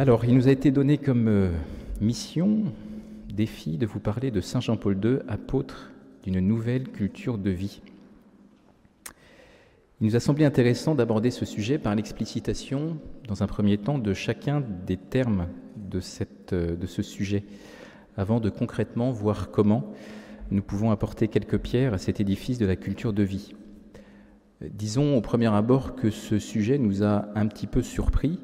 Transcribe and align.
Alors, 0.00 0.24
il 0.24 0.32
nous 0.32 0.46
a 0.46 0.52
été 0.52 0.70
donné 0.70 0.96
comme 0.96 1.26
euh, 1.26 1.50
mission, 2.00 2.72
défi, 3.34 3.78
de 3.78 3.84
vous 3.84 3.98
parler 3.98 4.30
de 4.30 4.40
Saint 4.40 4.60
Jean-Paul 4.60 4.96
II, 5.04 5.18
apôtre 5.26 5.90
d'une 6.22 6.38
nouvelle 6.38 6.88
culture 6.88 7.36
de 7.36 7.50
vie. 7.50 7.82
Il 10.00 10.06
nous 10.06 10.14
a 10.14 10.20
semblé 10.20 10.44
intéressant 10.44 10.94
d'aborder 10.94 11.32
ce 11.32 11.44
sujet 11.44 11.78
par 11.78 11.96
l'explicitation, 11.96 12.98
dans 13.26 13.42
un 13.42 13.48
premier 13.48 13.76
temps, 13.76 13.98
de 13.98 14.14
chacun 14.14 14.62
des 14.86 14.96
termes 14.96 15.48
de, 15.90 15.98
euh, 16.52 16.76
de 16.76 16.86
ce 16.86 17.02
sujet, 17.02 17.42
avant 18.16 18.38
de 18.38 18.50
concrètement 18.50 19.10
voir 19.10 19.50
comment 19.50 19.92
nous 20.52 20.62
pouvons 20.62 20.92
apporter 20.92 21.26
quelques 21.26 21.58
pierres 21.58 21.94
à 21.94 21.98
cet 21.98 22.20
édifice 22.20 22.58
de 22.58 22.66
la 22.66 22.76
culture 22.76 23.12
de 23.12 23.24
vie. 23.24 23.52
Disons 24.60 25.16
au 25.16 25.20
premier 25.20 25.52
abord 25.52 25.96
que 25.96 26.10
ce 26.10 26.38
sujet 26.38 26.78
nous 26.78 27.02
a 27.02 27.26
un 27.34 27.48
petit 27.48 27.66
peu 27.66 27.82
surpris, 27.82 28.38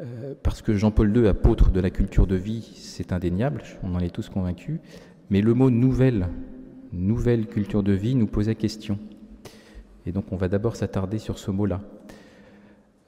euh, 0.00 0.34
parce 0.42 0.62
que 0.62 0.74
Jean-Paul 0.74 1.16
II, 1.16 1.28
apôtre 1.28 1.70
de 1.70 1.80
la 1.80 1.90
culture 1.90 2.26
de 2.26 2.36
vie, 2.36 2.72
c'est 2.76 3.12
indéniable, 3.12 3.62
on 3.82 3.94
en 3.94 4.00
est 4.00 4.14
tous 4.14 4.28
convaincus, 4.28 4.80
mais 5.30 5.40
le 5.40 5.54
mot 5.54 5.70
nouvelle, 5.70 6.28
nouvelle 6.92 7.46
culture 7.46 7.82
de 7.82 7.92
vie 7.92 8.14
nous 8.14 8.26
posait 8.26 8.54
question. 8.54 8.98
Et 10.06 10.12
donc 10.12 10.32
on 10.32 10.36
va 10.36 10.48
d'abord 10.48 10.76
s'attarder 10.76 11.18
sur 11.18 11.38
ce 11.38 11.50
mot-là. 11.50 11.80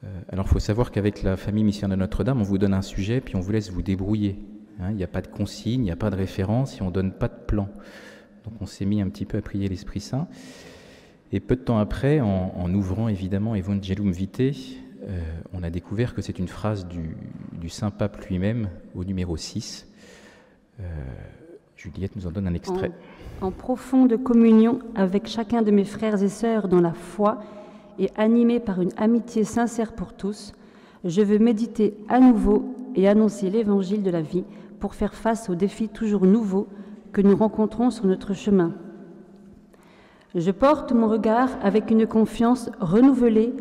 Euh, 0.05 0.21
alors 0.29 0.47
il 0.47 0.53
faut 0.53 0.59
savoir 0.59 0.91
qu'avec 0.91 1.23
la 1.23 1.37
famille 1.37 1.65
missionnaire 1.65 1.97
de 1.97 2.03
Notre-Dame, 2.03 2.41
on 2.41 2.45
vous 2.45 2.59
donne 2.59 2.75
un 2.75 2.83
sujet, 2.83 3.21
puis 3.21 3.37
on 3.37 3.41
vous 3.41 3.53
laisse 3.53 3.71
vous 3.71 3.83
débrouiller. 3.83 4.39
Hein. 4.81 4.91
Il 4.91 4.97
n'y 4.97 5.05
a 5.05 5.09
pas 5.09 5.23
de 5.23 5.29
consigne, 5.29 5.81
il 5.81 5.85
n'y 5.85 5.91
a 5.91 5.97
pas 5.97 6.11
de 6.11 6.17
référence, 6.17 6.79
et 6.79 6.83
on 6.83 6.87
ne 6.87 6.93
donne 6.93 7.13
pas 7.13 7.29
de 7.29 7.39
plan. 7.47 7.69
Donc 8.45 8.55
on 8.61 8.67
s'est 8.67 8.85
mis 8.85 9.03
un 9.03 9.09
petit 9.09 9.25
peu 9.25 9.39
à 9.39 9.43
prier 9.43 9.69
l'Esprit 9.69 10.01
Saint. 10.01 10.29
Et 11.33 11.41
peu 11.41 11.57
de 11.57 11.61
temps 11.61 11.79
après, 11.79 12.21
en, 12.21 12.73
ouvrant 12.73 13.09
évidemment 13.09 13.57
Evangelium 13.57 14.13
Vitae, 14.13 14.53
euh, 15.03 15.21
on 15.53 15.63
a 15.63 15.71
découvert 15.71 16.15
que 16.15 16.23
c'est 16.23 16.39
une 16.39 16.49
phrase 16.49 16.87
du, 16.87 17.17
Saint 17.69 17.91
Pape 17.91 18.25
lui-même 18.27 18.69
au 18.95 19.05
numéro 19.05 19.37
6. 19.37 19.89
Euh, 20.79 20.85
Juliette 21.77 22.15
nous 22.17 22.27
en 22.27 22.31
donne 22.31 22.47
un 22.47 22.55
extrait. 22.55 22.93
En, 23.41 23.49
en, 23.49 23.51
profonde 23.51 24.23
communion 24.23 24.79
avec 24.95 25.27
chacun 25.27 25.63
de 25.63 25.71
mes 25.71 25.85
frères 25.85 26.23
et 26.23 26.29
sœurs 26.29 26.69
dans 26.69 26.81
la 26.81 26.93
foi 26.93 27.41
et 27.99 28.11
animé 28.17 28.61
par 28.61 28.81
une 28.81 28.93
amitié 28.97 29.45
sincère 29.45 29.93
pour 29.93 30.13
tous, 30.13 30.53
je 31.05 31.23
veux 31.23 31.39
méditer 31.39 31.97
à 32.09 32.21
nouveau 32.21 32.75
et 32.95 33.09
annoncer 33.09 33.51
l'évangile 33.51 34.03
de 34.03 34.11
la 34.11 34.23
vie 34.23 34.45
pour 34.79 34.95
faire 34.95 35.15
face 35.15 35.51
aux 35.51 35.55
défis 35.55 35.89
toujours 35.89 36.25
nouveaux 36.25 36.69
que 37.13 37.21
nous 37.21 37.37
rencontrons 37.37 37.91
sur 37.91 38.07
notre 38.07 38.35
chemin. 38.35 38.75
Je 40.35 40.51
porte 40.51 40.93
mon 40.93 41.09
regard 41.09 41.49
avec 41.63 41.91
une 41.91 42.07
confiance 42.07 42.71
renouvelée 42.79 43.55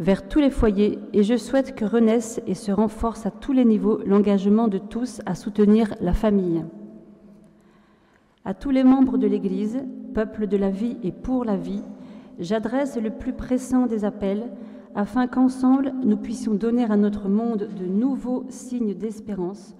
vers 0.00 0.26
tous 0.26 0.40
les 0.40 0.50
foyers 0.50 0.98
et 1.12 1.22
je 1.22 1.36
souhaite 1.36 1.74
que 1.74 1.84
renaisse 1.84 2.40
et 2.46 2.54
se 2.54 2.72
renforce 2.72 3.26
à 3.26 3.30
tous 3.30 3.52
les 3.52 3.66
niveaux 3.66 4.00
l'engagement 4.06 4.66
de 4.66 4.78
tous 4.78 5.20
à 5.26 5.34
soutenir 5.34 5.94
la 6.00 6.14
famille. 6.14 6.64
À 8.46 8.54
tous 8.54 8.70
les 8.70 8.82
membres 8.82 9.18
de 9.18 9.26
l'Église, 9.26 9.84
peuple 10.14 10.46
de 10.46 10.56
la 10.56 10.70
vie 10.70 10.96
et 11.02 11.12
pour 11.12 11.44
la 11.44 11.56
vie, 11.56 11.82
j'adresse 12.38 12.96
le 12.96 13.10
plus 13.10 13.34
pressant 13.34 13.86
des 13.86 14.06
appels 14.06 14.50
afin 14.94 15.26
qu'ensemble 15.26 15.92
nous 16.02 16.16
puissions 16.16 16.54
donner 16.54 16.84
à 16.84 16.96
notre 16.96 17.28
monde 17.28 17.68
de 17.78 17.84
nouveaux 17.84 18.46
signes 18.48 18.94
d'espérance 18.94 19.76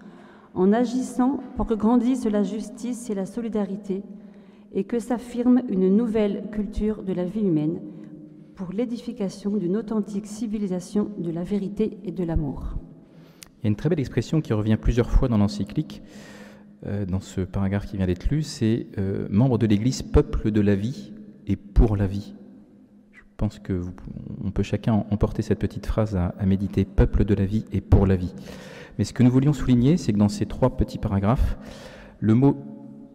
en 0.55 0.75
agissant 0.75 1.41
pour 1.57 1.65
que 1.65 1.75
grandisse 1.75 2.27
la 2.27 2.43
justice 2.43 3.09
et 3.09 3.15
la 3.15 3.25
solidarité 3.25 4.03
et 4.75 4.85
que 4.85 4.99
s'affirme 4.99 5.63
une 5.71 5.97
nouvelle 5.97 6.51
culture 6.53 7.03
de 7.03 7.15
la 7.15 7.25
vie 7.25 7.41
humaine 7.41 7.81
pour 8.61 8.75
l'édification 8.75 9.57
d'une 9.57 9.79
authentique 9.79 10.27
civilisation 10.27 11.13
de 11.17 11.31
la 11.31 11.43
vérité 11.43 11.97
et 12.05 12.13
de 12.13 12.23
l'amour. 12.25 12.75
Il 13.57 13.65
y 13.65 13.67
a 13.67 13.69
une 13.69 13.75
très 13.75 13.89
belle 13.89 14.01
expression 14.01 14.43
qui 14.43 14.53
revient 14.53 14.77
plusieurs 14.77 15.11
fois 15.11 15.29
dans 15.29 15.39
l'encyclique, 15.39 16.03
euh, 16.85 17.07
dans 17.07 17.21
ce 17.21 17.41
paragraphe 17.41 17.87
qui 17.87 17.97
vient 17.97 18.05
d'être 18.05 18.29
lu, 18.29 18.43
c'est 18.43 18.89
euh, 18.99 19.27
membre 19.31 19.57
de 19.57 19.67
l'Église, 19.67 20.03
peuple 20.03 20.51
de 20.51 20.61
la 20.61 20.75
vie 20.75 21.15
et 21.47 21.57
pour 21.57 21.97
la 21.97 22.07
vie. 22.07 22.35
Je 23.13 23.23
pense 23.39 23.59
que 23.59 23.81
on 24.45 24.51
peut 24.51 24.63
chacun 24.63 25.07
emporter 25.11 25.41
cette 25.41 25.59
petite 25.59 25.87
phrase 25.87 26.15
à, 26.15 26.35
méditer, 26.45 26.85
peuple 26.85 27.25
de 27.25 27.33
la 27.33 27.47
vie 27.47 27.65
et 27.73 27.81
pour 27.81 28.07
la 28.07 28.17
vie. 28.17 28.35
Mais 28.99 29.05
ce 29.05 29.15
que 29.15 29.23
nous 29.23 29.31
voulions 29.31 29.55
souligner, 29.55 29.97
c'est 29.97 30.13
que 30.13 30.19
dans 30.19 30.29
ces 30.29 30.45
trois 30.45 30.77
petits 30.77 30.99
paragraphes, 30.99 31.57
le 32.19 32.35
mot 32.35 32.59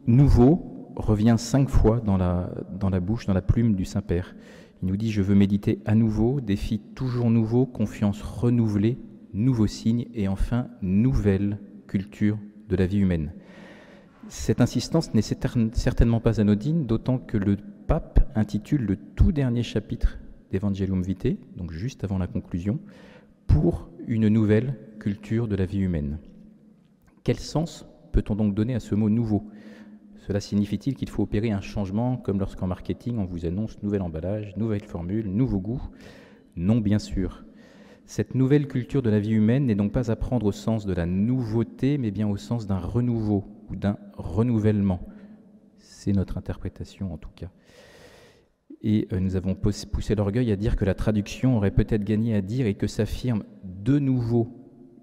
nouveau 0.07 0.89
revient 0.95 1.35
cinq 1.37 1.69
fois 1.69 1.99
dans 1.99 2.17
la 2.17 2.99
bouche, 2.99 3.27
dans 3.27 3.35
la 3.35 3.43
plume 3.43 3.75
du 3.75 3.85
Saint-Père. 3.85 4.33
Il 4.85 4.89
nous 4.89 4.97
dit 4.97 5.11
Je 5.11 5.23
veux 5.23 5.33
méditer 5.33 5.79
à 5.85 5.95
nouveau, 5.95 6.41
défi 6.41 6.77
toujours 6.77 7.31
nouveau, 7.31 7.65
confiance 7.65 8.21
renouvelée, 8.21 8.99
nouveau 9.33 9.65
signe 9.65 10.05
et 10.13 10.27
enfin 10.27 10.67
nouvelle 10.83 11.57
culture 11.87 12.37
de 12.69 12.75
la 12.75 12.85
vie 12.85 12.99
humaine. 12.99 13.33
Cette 14.27 14.61
insistance 14.61 15.11
n'est 15.15 15.23
certainement 15.23 16.19
pas 16.19 16.39
anodine, 16.39 16.85
d'autant 16.85 17.17
que 17.17 17.37
le 17.37 17.57
pape 17.87 18.31
intitule 18.35 18.83
le 18.83 18.95
tout 18.95 19.31
dernier 19.31 19.63
chapitre 19.63 20.19
d'Evangelium 20.51 21.01
Vitae, 21.01 21.37
donc 21.57 21.71
juste 21.71 22.03
avant 22.03 22.19
la 22.19 22.27
conclusion, 22.27 22.79
pour 23.47 23.89
une 24.05 24.27
nouvelle 24.27 24.77
culture 24.99 25.47
de 25.47 25.55
la 25.55 25.65
vie 25.65 25.79
humaine. 25.79 26.19
Quel 27.23 27.39
sens 27.39 27.87
peut-on 28.11 28.35
donc 28.35 28.53
donner 28.53 28.75
à 28.75 28.79
ce 28.79 28.93
mot 28.93 29.09
nouveau? 29.09 29.49
Cela 30.25 30.39
signifie-t-il 30.39 30.95
qu'il 30.95 31.09
faut 31.09 31.21
opérer 31.21 31.51
un 31.51 31.61
changement 31.61 32.17
comme 32.17 32.39
lorsqu'en 32.39 32.65
marketing 32.65 33.19
on 33.19 33.25
vous 33.25 33.45
annonce 33.45 33.81
nouvel 33.83 34.01
emballage, 34.01 34.57
nouvelle 34.57 34.83
formule, 34.83 35.27
nouveau 35.27 35.59
goût? 35.59 35.81
Non, 36.55 36.77
bien 36.77 36.97
sûr. 36.97 37.45
Cette 38.07 38.33
nouvelle 38.33 38.67
culture 38.67 39.03
de 39.03 39.11
la 39.11 39.19
vie 39.19 39.33
humaine 39.33 39.67
n'est 39.67 39.75
donc 39.75 39.91
pas 39.91 40.09
à 40.09 40.15
prendre 40.15 40.47
au 40.47 40.51
sens 40.51 40.87
de 40.87 40.93
la 40.93 41.05
nouveauté, 41.05 41.99
mais 41.99 42.09
bien 42.09 42.27
au 42.27 42.37
sens 42.37 42.65
d'un 42.65 42.79
renouveau 42.79 43.43
ou 43.69 43.75
d'un 43.75 43.97
renouvellement. 44.17 44.99
C'est 45.77 46.11
notre 46.11 46.37
interprétation 46.37 47.13
en 47.13 47.17
tout 47.17 47.31
cas. 47.35 47.51
Et 48.81 49.07
euh, 49.13 49.19
nous 49.19 49.35
avons 49.35 49.53
poussé 49.53 50.15
l'orgueil 50.15 50.51
à 50.51 50.55
dire 50.55 50.75
que 50.75 50.85
la 50.85 50.95
traduction 50.95 51.57
aurait 51.57 51.69
peut-être 51.69 52.03
gagné 52.03 52.33
à 52.33 52.41
dire 52.41 52.65
et 52.65 52.73
que 52.73 52.87
s'affirme 52.87 53.43
de 53.63 53.99
nouveau 53.99 54.47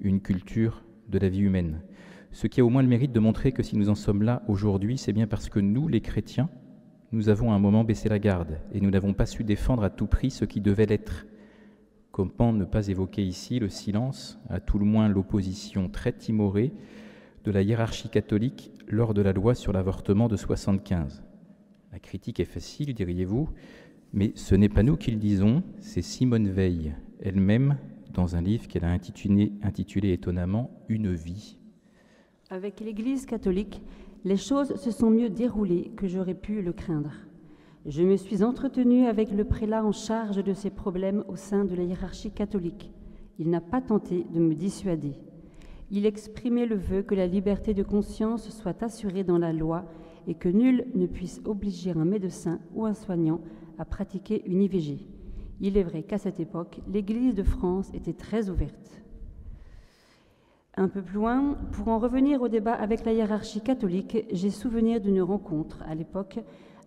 une 0.00 0.20
culture 0.20 0.84
de 1.08 1.18
la 1.18 1.28
vie 1.28 1.42
humaine 1.42 1.82
ce 2.32 2.46
qui 2.46 2.60
a 2.60 2.64
au 2.64 2.70
moins 2.70 2.82
le 2.82 2.88
mérite 2.88 3.12
de 3.12 3.20
montrer 3.20 3.52
que 3.52 3.62
si 3.62 3.76
nous 3.76 3.90
en 3.90 3.94
sommes 3.94 4.22
là 4.22 4.42
aujourd'hui, 4.48 4.96
c'est 4.96 5.12
bien 5.12 5.26
parce 5.26 5.48
que 5.48 5.60
nous, 5.60 5.86
les 5.86 6.00
chrétiens, 6.00 6.48
nous 7.12 7.28
avons 7.28 7.52
à 7.52 7.54
un 7.54 7.58
moment 7.58 7.84
baissé 7.84 8.08
la 8.08 8.18
garde 8.18 8.58
et 8.72 8.80
nous 8.80 8.90
n'avons 8.90 9.12
pas 9.12 9.26
su 9.26 9.44
défendre 9.44 9.84
à 9.84 9.90
tout 9.90 10.06
prix 10.06 10.30
ce 10.30 10.46
qui 10.46 10.62
devait 10.62 10.86
l'être. 10.86 11.26
Comment 12.10 12.54
ne 12.54 12.64
pas 12.64 12.88
évoquer 12.88 13.22
ici 13.22 13.58
le 13.58 13.68
silence, 13.68 14.38
à 14.48 14.60
tout 14.60 14.78
le 14.78 14.86
moins 14.86 15.08
l'opposition 15.08 15.90
très 15.90 16.12
timorée 16.12 16.72
de 17.44 17.50
la 17.50 17.62
hiérarchie 17.62 18.08
catholique 18.08 18.72
lors 18.88 19.12
de 19.12 19.20
la 19.20 19.32
loi 19.32 19.54
sur 19.54 19.72
l'avortement 19.72 20.28
de 20.28 20.36
75 20.36 21.22
La 21.92 21.98
critique 21.98 22.40
est 22.40 22.46
facile, 22.46 22.94
diriez-vous, 22.94 23.50
mais 24.14 24.32
ce 24.36 24.54
n'est 24.54 24.68
pas 24.70 24.82
nous 24.82 24.96
qui 24.96 25.10
le 25.10 25.18
disons, 25.18 25.62
c'est 25.80 26.02
Simone 26.02 26.48
Veil 26.48 26.94
elle-même 27.20 27.76
dans 28.14 28.36
un 28.36 28.42
livre 28.42 28.68
qu'elle 28.68 28.84
a 28.84 28.90
intitulé, 28.90 29.52
intitulé 29.62 30.12
étonnamment 30.12 30.70
Une 30.88 31.14
vie. 31.14 31.58
Avec 32.52 32.80
l'Église 32.80 33.24
catholique, 33.24 33.80
les 34.26 34.36
choses 34.36 34.74
se 34.76 34.90
sont 34.90 35.08
mieux 35.08 35.30
déroulées 35.30 35.90
que 35.96 36.06
j'aurais 36.06 36.34
pu 36.34 36.60
le 36.60 36.74
craindre. 36.74 37.14
Je 37.86 38.02
me 38.02 38.18
suis 38.18 38.44
entretenue 38.44 39.06
avec 39.06 39.30
le 39.30 39.44
prélat 39.44 39.82
en 39.82 39.92
charge 39.92 40.44
de 40.44 40.52
ces 40.52 40.68
problèmes 40.68 41.24
au 41.28 41.36
sein 41.36 41.64
de 41.64 41.74
la 41.74 41.82
hiérarchie 41.82 42.30
catholique. 42.30 42.92
Il 43.38 43.48
n'a 43.48 43.62
pas 43.62 43.80
tenté 43.80 44.26
de 44.34 44.38
me 44.38 44.54
dissuader. 44.54 45.14
Il 45.90 46.04
exprimait 46.04 46.66
le 46.66 46.76
vœu 46.76 47.00
que 47.00 47.14
la 47.14 47.26
liberté 47.26 47.72
de 47.72 47.82
conscience 47.82 48.50
soit 48.50 48.82
assurée 48.82 49.24
dans 49.24 49.38
la 49.38 49.54
loi 49.54 49.86
et 50.26 50.34
que 50.34 50.50
nul 50.50 50.84
ne 50.94 51.06
puisse 51.06 51.40
obliger 51.46 51.92
un 51.92 52.04
médecin 52.04 52.60
ou 52.74 52.84
un 52.84 52.92
soignant 52.92 53.40
à 53.78 53.86
pratiquer 53.86 54.42
une 54.44 54.60
IVG. 54.60 54.98
Il 55.62 55.78
est 55.78 55.84
vrai 55.84 56.02
qu'à 56.02 56.18
cette 56.18 56.38
époque, 56.38 56.82
l'Église 56.86 57.34
de 57.34 57.44
France 57.44 57.90
était 57.94 58.12
très 58.12 58.50
ouverte. 58.50 59.02
Un 60.74 60.88
peu 60.88 61.02
plus 61.02 61.16
loin, 61.16 61.58
pour 61.72 61.88
en 61.88 61.98
revenir 61.98 62.40
au 62.40 62.48
débat 62.48 62.72
avec 62.72 63.04
la 63.04 63.12
hiérarchie 63.12 63.60
catholique, 63.60 64.24
j'ai 64.32 64.48
souvenir 64.48 65.02
d'une 65.02 65.20
rencontre 65.20 65.82
à 65.86 65.94
l'époque 65.94 66.38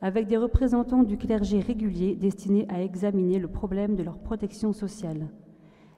avec 0.02 0.26
des 0.26 0.38
représentants 0.38 1.04
du 1.04 1.18
clergé 1.18 1.60
régulier 1.60 2.16
destinés 2.16 2.66
à 2.68 2.82
examiner 2.82 3.38
le 3.38 3.48
problème 3.48 3.96
de 3.96 4.02
leur 4.02 4.18
protection 4.18 4.74
sociale. 4.74 5.28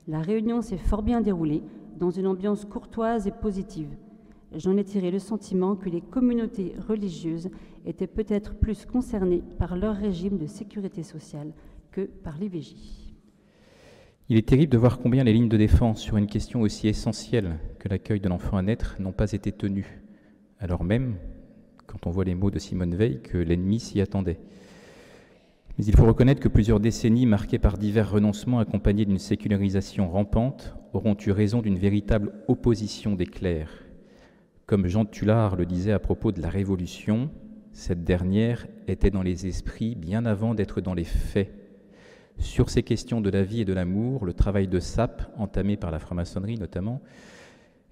La 0.05 0.19
réunion 0.19 0.61
s'est 0.61 0.77
fort 0.77 1.01
bien 1.01 1.21
déroulée 1.21 1.63
dans 1.97 2.11
une 2.11 2.27
ambiance 2.27 2.65
courtoise 2.65 3.25
et 3.25 3.31
positive. 3.31 3.95
J'en 4.53 4.75
ai 4.75 4.83
tiré 4.83 5.09
le 5.09 5.19
sentiment 5.19 5.77
que 5.77 5.89
les 5.89 6.01
communautés 6.01 6.75
religieuses 6.89 7.49
étaient 7.85 8.05
peut-être 8.05 8.55
plus 8.55 8.85
concernées 8.85 9.43
par 9.57 9.77
leur 9.77 9.95
régime 9.95 10.37
de 10.37 10.45
sécurité 10.45 11.03
sociale 11.03 11.53
que 11.91 12.01
par 12.01 12.37
l'IVJ. 12.37 12.96
Il 14.29 14.35
est 14.35 14.45
terrible 14.45 14.73
de 14.73 14.77
voir 14.77 14.99
combien 14.99 15.23
les 15.23 15.31
lignes 15.31 15.47
de 15.47 15.55
défense 15.55 16.01
sur 16.01 16.17
une 16.17 16.27
question 16.27 16.59
aussi 16.59 16.89
essentielle 16.89 17.59
que 17.79 17.87
l'accueil 17.87 18.19
de 18.19 18.27
l'enfant 18.27 18.57
à 18.57 18.61
naître 18.61 18.97
n'ont 18.99 19.13
pas 19.13 19.31
été 19.31 19.53
tenues, 19.53 20.01
alors 20.59 20.83
même, 20.83 21.15
quand 21.85 22.07
on 22.07 22.11
voit 22.11 22.25
les 22.25 22.35
mots 22.35 22.51
de 22.51 22.59
Simone 22.59 22.93
Veil, 22.93 23.21
que 23.21 23.37
l'ennemi 23.37 23.79
s'y 23.79 24.01
attendait. 24.01 24.41
Mais 25.77 25.85
il 25.85 25.95
faut 25.95 26.05
reconnaître 26.05 26.41
que 26.41 26.49
plusieurs 26.49 26.81
décennies 26.81 27.25
marquées 27.25 27.57
par 27.57 27.77
divers 27.77 28.11
renoncements 28.11 28.59
accompagnés 28.59 29.05
d'une 29.05 29.17
sécularisation 29.17 30.09
rampante 30.09 30.75
auront 30.91 31.15
eu 31.25 31.31
raison 31.31 31.61
d'une 31.61 31.79
véritable 31.79 32.33
opposition 32.49 33.15
des 33.15 33.27
clercs. 33.27 33.85
Comme 34.65 34.87
Jean 34.87 35.05
Tullard 35.05 35.55
le 35.55 35.65
disait 35.65 35.93
à 35.93 35.99
propos 35.99 36.33
de 36.33 36.41
la 36.41 36.49
Révolution, 36.49 37.29
cette 37.71 38.03
dernière 38.03 38.67
était 38.89 39.09
dans 39.09 39.23
les 39.23 39.47
esprits 39.47 39.95
bien 39.95 40.25
avant 40.25 40.53
d'être 40.53 40.81
dans 40.81 40.95
les 40.95 41.05
faits. 41.05 41.66
Sur 42.39 42.69
ces 42.69 42.83
questions 42.83 43.19
de 43.19 43.29
la 43.29 43.43
vie 43.43 43.61
et 43.61 43.65
de 43.65 43.73
l'amour, 43.73 44.25
le 44.25 44.33
travail 44.33 44.67
de 44.67 44.79
Sape, 44.79 45.23
entamé 45.37 45.75
par 45.75 45.89
la 45.89 45.99
franc-maçonnerie 45.99 46.57
notamment, 46.57 47.01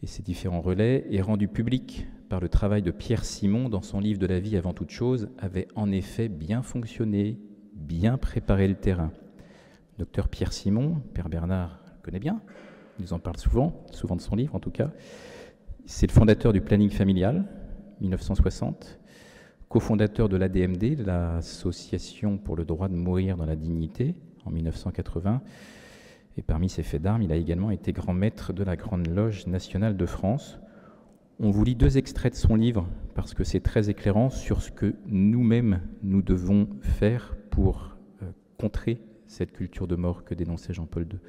et 0.04 0.08
ses 0.08 0.22
différents 0.22 0.62
relais, 0.62 1.08
est 1.10 1.22
rendu 1.22 1.48
public 1.48 2.08
par 2.30 2.40
le 2.40 2.50
travail 2.50 2.84
de 2.84 2.92
Pierre 2.92 3.26
Simon 3.26 3.70
dans 3.70 3.82
son 3.82 4.00
livre 4.00 4.20
de 4.20 4.28
la 4.28 4.40
vie 4.40 4.56
avant 4.56 4.74
toute 4.74 4.92
chose, 4.92 5.30
avait 5.40 5.68
en 5.76 5.92
effet 5.92 6.28
bien 6.30 6.62
fonctionné, 6.62 7.40
bien 7.74 8.18
préparé 8.18 8.68
le 8.68 8.76
terrain. 8.76 9.12
Docteur 9.98 10.28
Pierre 10.28 10.54
Simon, 10.54 11.02
Père 11.14 11.30
Bernard 11.30 11.80
connaît 12.04 12.20
bien, 12.20 12.42
il 13.00 13.04
nous 13.04 13.14
en 13.14 13.20
parle 13.20 13.38
souvent, 13.38 13.84
souvent 13.92 14.16
de 14.16 14.22
son 14.22 14.36
livre 14.36 14.54
en 14.54 14.60
tout 14.60 14.72
cas. 14.72 14.92
C'est 15.86 16.08
le 16.08 16.12
fondateur 16.12 16.54
du 16.54 16.62
planning 16.62 16.92
familial, 16.92 17.46
1960, 18.02 19.00
cofondateur 19.70 20.30
de 20.30 20.38
l'ADMD, 20.38 21.00
l'Association 21.06 22.38
pour 22.38 22.56
le 22.56 22.66
droit 22.66 22.90
de 22.90 22.96
mourir 22.96 23.38
dans 23.38 23.46
la 23.46 23.56
dignité, 23.56 24.16
en 24.46 24.52
1980. 24.52 25.42
Et 26.38 26.42
parmi 26.42 26.70
ses 26.70 26.84
faits 26.84 27.02
d'armes, 27.02 27.22
il 27.22 27.32
a 27.32 27.36
également 27.36 27.72
été 27.72 27.94
grand 27.94 28.14
maître 28.14 28.54
de 28.54 28.64
la 28.64 28.76
Grande 28.76 29.08
Loge 29.08 29.48
nationale 29.48 29.96
de 29.96 30.06
France. 30.06 30.60
On 31.40 31.52
vous 31.52 31.64
lit 31.64 31.76
deux 31.76 31.98
extraits 31.98 32.34
de 32.34 32.38
son 32.38 32.56
livre 32.56 32.88
parce 33.14 33.34
que 33.34 33.44
c'est 33.44 33.60
très 33.60 33.90
éclairant 33.90 34.30
sur 34.30 34.62
ce 34.62 34.72
que 34.72 34.96
nous-mêmes 35.06 35.82
nous 36.04 36.22
devons 36.22 36.68
faire 36.82 37.36
pour 37.50 37.98
euh, 38.22 38.26
contrer 38.58 39.02
cette 39.28 39.52
culture 39.52 39.88
de 39.88 39.96
mort 39.96 40.24
que 40.24 40.34
dénonçait 40.34 40.74
Jean-Paul 40.74 41.04
II. 41.04 41.20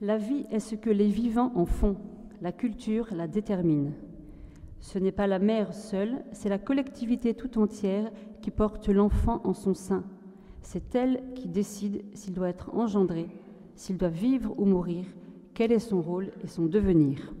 La 0.00 0.18
vie 0.18 0.46
est 0.50 0.60
ce 0.60 0.74
que 0.74 0.90
les 0.90 1.08
vivants 1.08 1.52
en 1.54 1.64
font. 1.64 1.96
La 2.40 2.50
culture 2.50 3.08
la 3.14 3.28
détermine. 3.28 3.92
Ce 4.80 4.98
n'est 4.98 5.12
pas 5.12 5.28
la 5.28 5.38
mère 5.38 5.72
seule, 5.72 6.24
c'est 6.32 6.48
la 6.48 6.58
collectivité 6.58 7.34
tout 7.34 7.56
entière 7.60 8.10
qui 8.40 8.50
porte 8.50 8.88
l'enfant 8.88 9.40
en 9.44 9.54
son 9.54 9.74
sein. 9.74 10.04
C'est 10.62 10.94
elle 10.94 11.22
qui 11.34 11.48
décide 11.48 12.04
s'il 12.14 12.34
doit 12.34 12.48
être 12.48 12.74
engendré, 12.74 13.28
s'il 13.74 13.98
doit 13.98 14.08
vivre 14.08 14.54
ou 14.58 14.64
mourir, 14.64 15.04
quel 15.54 15.72
est 15.72 15.78
son 15.78 16.00
rôle 16.00 16.32
et 16.42 16.46
son 16.46 16.66
devenir. 16.66 17.34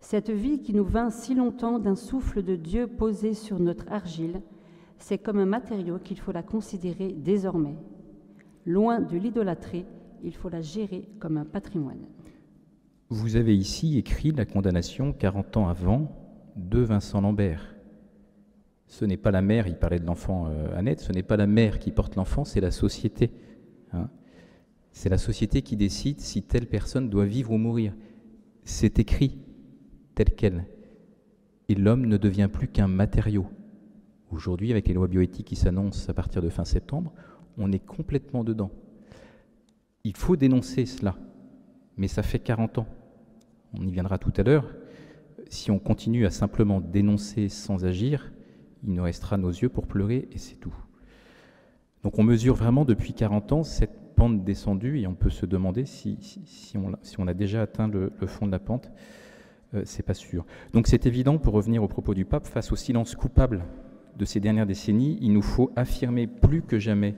Cette 0.00 0.30
vie 0.30 0.60
qui 0.60 0.72
nous 0.72 0.84
vint 0.84 1.10
si 1.10 1.34
longtemps 1.34 1.78
d'un 1.78 1.96
souffle 1.96 2.42
de 2.42 2.56
Dieu 2.56 2.86
posé 2.86 3.34
sur 3.34 3.58
notre 3.58 3.90
argile, 3.92 4.40
c'est 4.98 5.18
comme 5.18 5.38
un 5.38 5.46
matériau 5.46 5.98
qu'il 5.98 6.18
faut 6.18 6.32
la 6.32 6.42
considérer 6.42 7.12
désormais. 7.12 7.76
Loin 8.64 9.00
de 9.00 9.16
l'idolâtrer, 9.16 9.84
il 10.22 10.34
faut 10.34 10.48
la 10.48 10.62
gérer 10.62 11.08
comme 11.20 11.36
un 11.36 11.44
patrimoine. 11.44 12.06
Vous 13.10 13.36
avez 13.36 13.56
ici 13.56 13.98
écrit 13.98 14.32
la 14.32 14.44
condamnation 14.44 15.12
40 15.12 15.56
ans 15.56 15.68
avant 15.68 16.10
de 16.56 16.80
Vincent 16.80 17.20
Lambert. 17.20 17.77
Ce 18.88 19.04
n'est 19.04 19.18
pas 19.18 19.30
la 19.30 19.42
mère, 19.42 19.66
il 19.66 19.76
parlait 19.76 20.00
de 20.00 20.06
l'enfant 20.06 20.46
euh, 20.48 20.74
Annette, 20.74 21.00
ce 21.00 21.12
n'est 21.12 21.22
pas 21.22 21.36
la 21.36 21.46
mère 21.46 21.78
qui 21.78 21.92
porte 21.92 22.16
l'enfant, 22.16 22.44
c'est 22.44 22.60
la 22.60 22.70
société. 22.70 23.30
Hein. 23.92 24.08
c'est 24.92 25.08
la 25.08 25.18
société 25.18 25.62
qui 25.62 25.76
décide 25.76 26.20
si 26.20 26.42
telle 26.42 26.66
personne 26.66 27.08
doit 27.08 27.26
vivre 27.26 27.52
ou 27.52 27.58
mourir. 27.58 27.94
C'est 28.64 28.98
écrit 28.98 29.38
tel 30.14 30.34
quel. 30.34 30.66
Et 31.68 31.74
l'homme 31.74 32.06
ne 32.06 32.16
devient 32.16 32.48
plus 32.50 32.68
qu'un 32.68 32.88
matériau. 32.88 33.46
Aujourd'hui, 34.30 34.72
avec 34.72 34.88
les 34.88 34.94
lois 34.94 35.06
bioéthiques 35.06 35.46
qui 35.46 35.56
s'annoncent 35.56 36.08
à 36.10 36.14
partir 36.14 36.40
de 36.40 36.48
fin 36.48 36.64
septembre, 36.64 37.12
on 37.58 37.72
est 37.72 37.84
complètement 37.84 38.42
dedans. 38.42 38.70
Il 40.04 40.16
faut 40.16 40.36
dénoncer 40.36 40.86
cela, 40.86 41.16
mais 41.98 42.08
ça 42.08 42.22
fait 42.22 42.38
40 42.38 42.78
ans. 42.78 42.86
On 43.74 43.86
y 43.86 43.90
viendra 43.90 44.16
tout 44.16 44.32
à 44.38 44.42
l'heure. 44.42 44.66
Si 45.50 45.70
on 45.70 45.78
continue 45.78 46.24
à 46.24 46.30
simplement 46.30 46.80
dénoncer 46.80 47.50
sans 47.50 47.84
agir, 47.84 48.32
il 48.84 48.92
nous 48.92 49.02
restera 49.02 49.36
nos 49.36 49.50
yeux 49.50 49.68
pour 49.68 49.86
pleurer 49.86 50.28
et 50.32 50.38
c'est 50.38 50.56
tout. 50.56 50.74
Donc 52.02 52.18
on 52.18 52.22
mesure 52.22 52.54
vraiment 52.54 52.84
depuis 52.84 53.12
40 53.12 53.52
ans 53.52 53.62
cette 53.62 54.14
pente 54.14 54.44
descendue 54.44 55.00
et 55.00 55.06
on 55.06 55.14
peut 55.14 55.30
se 55.30 55.46
demander 55.46 55.84
si, 55.84 56.18
on, 57.18 57.26
a 57.26 57.34
déjà 57.34 57.62
atteint 57.62 57.88
le, 57.88 58.10
fond 58.26 58.46
de 58.46 58.52
la 58.52 58.58
pente. 58.58 58.90
Euh, 59.74 59.82
c'est 59.84 60.02
pas 60.02 60.14
sûr. 60.14 60.44
Donc 60.72 60.86
c'est 60.86 61.06
évident, 61.06 61.38
pour 61.38 61.54
revenir 61.54 61.82
au 61.82 61.88
propos 61.88 62.14
du 62.14 62.24
pape, 62.24 62.46
face 62.46 62.72
au 62.72 62.76
silence 62.76 63.14
coupable 63.14 63.64
de 64.16 64.24
ces 64.24 64.40
dernières 64.40 64.66
décennies, 64.66 65.18
il 65.20 65.32
nous 65.32 65.42
faut 65.42 65.70
affirmer 65.76 66.26
plus 66.26 66.62
que 66.62 66.78
jamais 66.78 67.14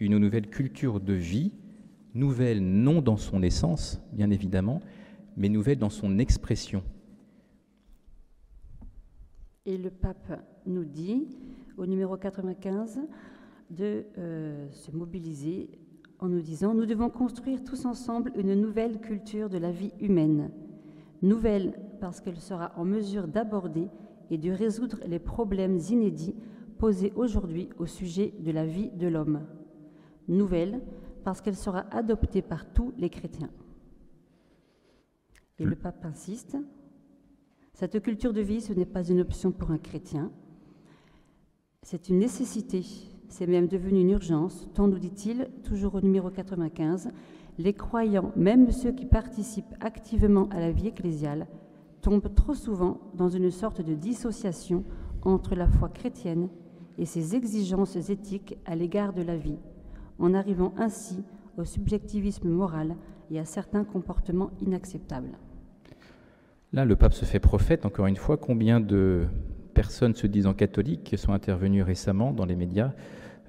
une 0.00 0.18
nouvelle 0.18 0.48
culture 0.48 1.00
de 1.00 1.12
vie 1.12 1.52
nouvelle 2.14 2.60
non 2.60 3.00
dans 3.00 3.16
son 3.16 3.42
essence, 3.42 4.00
bien 4.12 4.30
évidemment, 4.30 4.80
mais 5.36 5.48
nouvelle 5.48 5.78
dans 5.78 5.90
son 5.90 6.18
expression. 6.18 6.82
Et 9.64 9.78
le 9.78 9.90
pape 9.90 10.42
nous 10.66 10.84
dit, 10.84 11.26
au 11.76 11.86
numéro 11.86 12.16
95, 12.16 13.00
de 13.70 14.04
euh, 14.18 14.70
se 14.70 14.90
mobiliser 14.90 15.70
en 16.18 16.28
nous 16.28 16.40
disant, 16.40 16.74
nous 16.74 16.86
devons 16.86 17.10
construire 17.10 17.64
tous 17.64 17.84
ensemble 17.84 18.32
une 18.36 18.54
nouvelle 18.54 19.00
culture 19.00 19.48
de 19.48 19.58
la 19.58 19.72
vie 19.72 19.92
humaine. 20.00 20.50
Nouvelle 21.20 21.74
parce 22.00 22.20
qu'elle 22.20 22.40
sera 22.40 22.72
en 22.76 22.84
mesure 22.84 23.26
d'aborder 23.26 23.88
et 24.30 24.38
de 24.38 24.50
résoudre 24.50 24.98
les 25.06 25.18
problèmes 25.18 25.78
inédits 25.90 26.36
posés 26.78 27.12
aujourd'hui 27.16 27.68
au 27.78 27.86
sujet 27.86 28.34
de 28.40 28.50
la 28.50 28.66
vie 28.66 28.90
de 28.90 29.06
l'homme. 29.06 29.40
Nouvelle 30.28 30.80
parce 31.24 31.40
qu'elle 31.40 31.56
sera 31.56 31.84
adoptée 31.90 32.42
par 32.42 32.66
tous 32.72 32.92
les 32.98 33.10
chrétiens. 33.10 33.50
Et 35.58 35.64
le 35.64 35.76
pape 35.76 36.04
insiste, 36.04 36.56
cette 37.72 38.00
culture 38.00 38.32
de 38.32 38.40
vie, 38.40 38.60
ce 38.60 38.72
n'est 38.72 38.86
pas 38.86 39.04
une 39.04 39.20
option 39.20 39.52
pour 39.52 39.70
un 39.70 39.78
chrétien, 39.78 40.30
c'est 41.82 42.08
une 42.08 42.20
nécessité, 42.20 42.84
c'est 43.28 43.46
même 43.46 43.66
devenu 43.66 44.00
une 44.00 44.10
urgence, 44.10 44.68
tant 44.72 44.86
nous 44.86 44.98
dit-il, 44.98 45.48
toujours 45.64 45.96
au 45.96 46.00
numéro 46.00 46.30
95, 46.30 47.10
les 47.58 47.74
croyants, 47.74 48.32
même 48.36 48.70
ceux 48.70 48.92
qui 48.92 49.04
participent 49.04 49.74
activement 49.80 50.48
à 50.50 50.60
la 50.60 50.70
vie 50.70 50.88
ecclésiale, 50.88 51.48
tombent 52.00 52.32
trop 52.34 52.54
souvent 52.54 53.00
dans 53.14 53.28
une 53.28 53.50
sorte 53.50 53.82
de 53.82 53.94
dissociation 53.94 54.84
entre 55.22 55.54
la 55.54 55.66
foi 55.66 55.88
chrétienne 55.88 56.48
et 56.98 57.04
ses 57.04 57.34
exigences 57.34 57.96
éthiques 58.10 58.56
à 58.64 58.76
l'égard 58.76 59.12
de 59.12 59.22
la 59.22 59.36
vie 59.36 59.58
en 60.18 60.34
arrivant 60.34 60.72
ainsi 60.76 61.22
au 61.58 61.64
subjectivisme 61.64 62.48
moral 62.48 62.96
et 63.30 63.38
à 63.38 63.44
certains 63.44 63.84
comportements 63.84 64.50
inacceptables. 64.60 65.36
Là, 66.72 66.84
le 66.84 66.96
pape 66.96 67.12
se 67.12 67.24
fait 67.24 67.40
prophète, 67.40 67.84
encore 67.84 68.06
une 68.06 68.16
fois. 68.16 68.36
Combien 68.36 68.80
de 68.80 69.26
personnes 69.82 70.14
se 70.14 70.28
disant 70.28 70.54
catholiques 70.54 71.16
sont 71.18 71.32
intervenues 71.32 71.82
récemment 71.82 72.32
dans 72.32 72.44
les 72.44 72.54
médias 72.54 72.92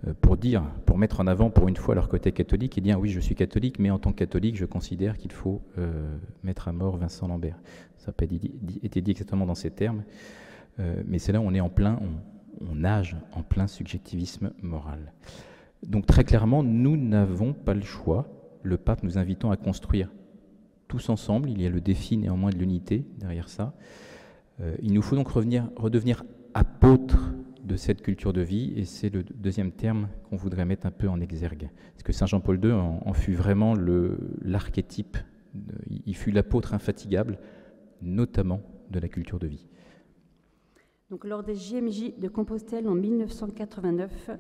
euh, 0.08 0.14
pour 0.20 0.36
dire, 0.36 0.64
pour 0.88 0.98
mettre 0.98 1.20
en 1.20 1.28
avant 1.28 1.52
pour 1.52 1.68
une 1.68 1.76
fois 1.76 1.94
leur 1.94 2.10
côté 2.10 2.32
catholique 2.32 2.76
et 2.76 2.82
dire 2.82 3.00
oui, 3.00 3.10
je 3.10 3.20
suis 3.20 3.36
catholique, 3.36 3.78
mais 3.78 3.92
en 3.92 4.00
tant 4.00 4.12
que 4.12 4.18
catholique, 4.18 4.58
je 4.58 4.66
considère 4.66 5.20
qu'il 5.20 5.32
faut 5.32 5.62
euh, 5.78 6.18
mettre 6.42 6.68
à 6.68 6.72
mort 6.72 6.98
Vincent 6.98 7.28
Lambert. 7.28 7.60
Ça 8.00 8.08
n'a 8.08 8.14
pas 8.14 8.26
été 8.26 9.02
dit 9.02 9.12
exactement 9.12 9.46
dans 9.46 9.54
ces 9.54 9.70
termes, 9.70 10.04
euh, 10.80 11.04
mais 11.06 11.20
c'est 11.20 11.34
là 11.34 11.40
où 11.40 11.44
on 11.44 11.54
est 11.54 11.62
en 11.62 11.70
plein, 11.70 12.00
on 12.62 12.74
nage 12.74 13.16
en 13.34 13.44
plein 13.44 13.68
subjectivisme 13.68 14.54
moral. 14.64 15.14
Donc 15.84 16.08
très 16.08 16.24
clairement, 16.24 16.64
nous 16.64 16.98
n'avons 16.98 17.54
pas 17.54 17.76
le 17.76 17.84
choix, 17.84 18.28
le 18.64 18.78
pape 18.78 19.04
nous 19.04 19.20
invitant 19.20 19.52
à 19.52 19.58
construire 19.58 20.10
tous 20.88 21.10
ensemble, 21.10 21.52
il 21.52 21.62
y 21.62 21.68
a 21.68 21.70
le 21.70 21.80
défi 21.80 22.18
néanmoins 22.18 22.50
de 22.50 22.58
l'unité 22.58 23.06
derrière 23.20 23.50
ça. 23.50 23.76
Euh, 24.62 24.76
il 24.82 24.94
nous 24.94 25.02
faut 25.02 25.16
donc 25.16 25.30
redevenir 25.30 26.24
apôtres 26.54 27.34
de 27.64 27.76
cette 27.76 28.02
culture 28.02 28.34
de 28.34 28.42
vie, 28.42 28.74
et 28.76 28.86
c'est 28.86 29.10
le 29.10 29.24
deuxième 29.24 29.72
terme 29.72 30.10
qu'on 30.30 30.36
voudrait 30.36 30.66
mettre 30.66 30.86
un 30.86 30.92
peu 30.92 31.08
en 31.08 31.22
exergue. 31.22 31.70
Parce 31.94 32.04
que 32.04 32.12
Saint 32.12 32.26
Jean-Paul 32.26 32.60
II 32.64 32.72
en, 32.72 33.14
fut 33.14 33.34
vraiment 33.34 33.74
l'archétype, 34.42 35.18
il 36.06 36.16
fut 36.16 36.32
l'apôtre 36.32 36.74
infatigable, 36.74 37.40
notamment 38.02 38.62
de 38.92 39.00
la 39.00 39.08
culture 39.08 39.40
de 39.40 39.48
vie. 39.48 39.70
Donc, 41.10 41.26
lors 41.26 41.44
des 41.44 41.56
JMJ 41.56 42.18
de 42.20 42.28
Compostelle 42.28 42.88
en 42.88 42.96
1989, 42.96 44.32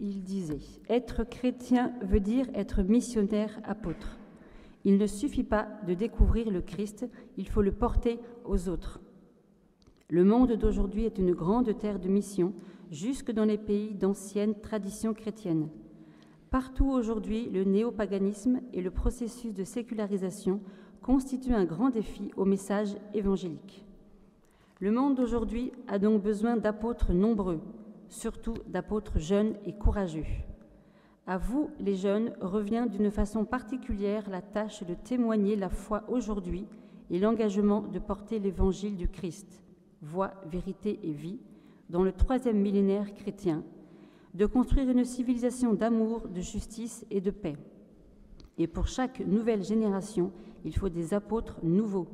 il 0.00 0.22
disait 0.22 0.60
Être 0.88 1.24
chrétien 1.24 1.92
veut 2.02 2.20
dire 2.20 2.46
être 2.54 2.82
missionnaire 2.82 3.60
apôtre. 3.64 4.18
Il 4.84 4.98
ne 4.98 5.06
suffit 5.06 5.44
pas 5.44 5.68
de 5.86 5.94
découvrir 5.94 6.50
le 6.50 6.60
Christ, 6.60 7.06
il 7.36 7.48
faut 7.48 7.62
le 7.62 7.72
porter 7.72 8.18
aux 8.44 8.68
autres. 8.68 9.00
Le 10.10 10.22
monde 10.22 10.52
d'aujourd'hui 10.52 11.04
est 11.04 11.18
une 11.18 11.32
grande 11.32 11.78
terre 11.78 11.98
de 11.98 12.08
mission, 12.08 12.52
jusque 12.90 13.32
dans 13.32 13.46
les 13.46 13.56
pays 13.56 13.94
d'anciennes 13.94 14.54
traditions 14.60 15.14
chrétiennes. 15.14 15.70
Partout 16.50 16.90
aujourd'hui, 16.90 17.48
le 17.50 17.64
néopaganisme 17.64 18.60
et 18.74 18.82
le 18.82 18.90
processus 18.90 19.54
de 19.54 19.64
sécularisation 19.64 20.60
constituent 21.00 21.54
un 21.54 21.64
grand 21.64 21.88
défi 21.88 22.30
au 22.36 22.44
message 22.44 22.96
évangélique. 23.14 23.86
Le 24.78 24.92
monde 24.92 25.16
d'aujourd'hui 25.16 25.72
a 25.88 25.98
donc 25.98 26.22
besoin 26.22 26.58
d'apôtres 26.58 27.12
nombreux, 27.12 27.60
surtout 28.08 28.54
d'apôtres 28.68 29.18
jeunes 29.18 29.54
et 29.64 29.72
courageux. 29.72 30.26
À 31.26 31.38
vous, 31.38 31.70
les 31.80 31.96
jeunes, 31.96 32.34
revient 32.42 32.86
d'une 32.90 33.10
façon 33.10 33.46
particulière 33.46 34.28
la 34.28 34.42
tâche 34.42 34.84
de 34.84 34.92
témoigner 34.92 35.56
la 35.56 35.70
foi 35.70 36.04
aujourd'hui 36.08 36.66
et 37.10 37.18
l'engagement 37.18 37.80
de 37.80 37.98
porter 37.98 38.38
l'évangile 38.38 38.96
du 38.96 39.08
Christ, 39.08 39.63
voie, 40.04 40.32
vérité 40.46 41.00
et 41.02 41.12
vie, 41.12 41.40
dans 41.90 42.02
le 42.02 42.12
troisième 42.12 42.60
millénaire 42.60 43.12
chrétien, 43.14 43.64
de 44.34 44.46
construire 44.46 44.90
une 44.90 45.04
civilisation 45.04 45.74
d'amour, 45.74 46.28
de 46.28 46.40
justice 46.40 47.06
et 47.10 47.20
de 47.20 47.30
paix. 47.30 47.56
Et 48.58 48.66
pour 48.66 48.86
chaque 48.86 49.20
nouvelle 49.20 49.64
génération, 49.64 50.32
il 50.64 50.76
faut 50.76 50.88
des 50.88 51.14
apôtres 51.14 51.58
nouveaux. 51.62 52.08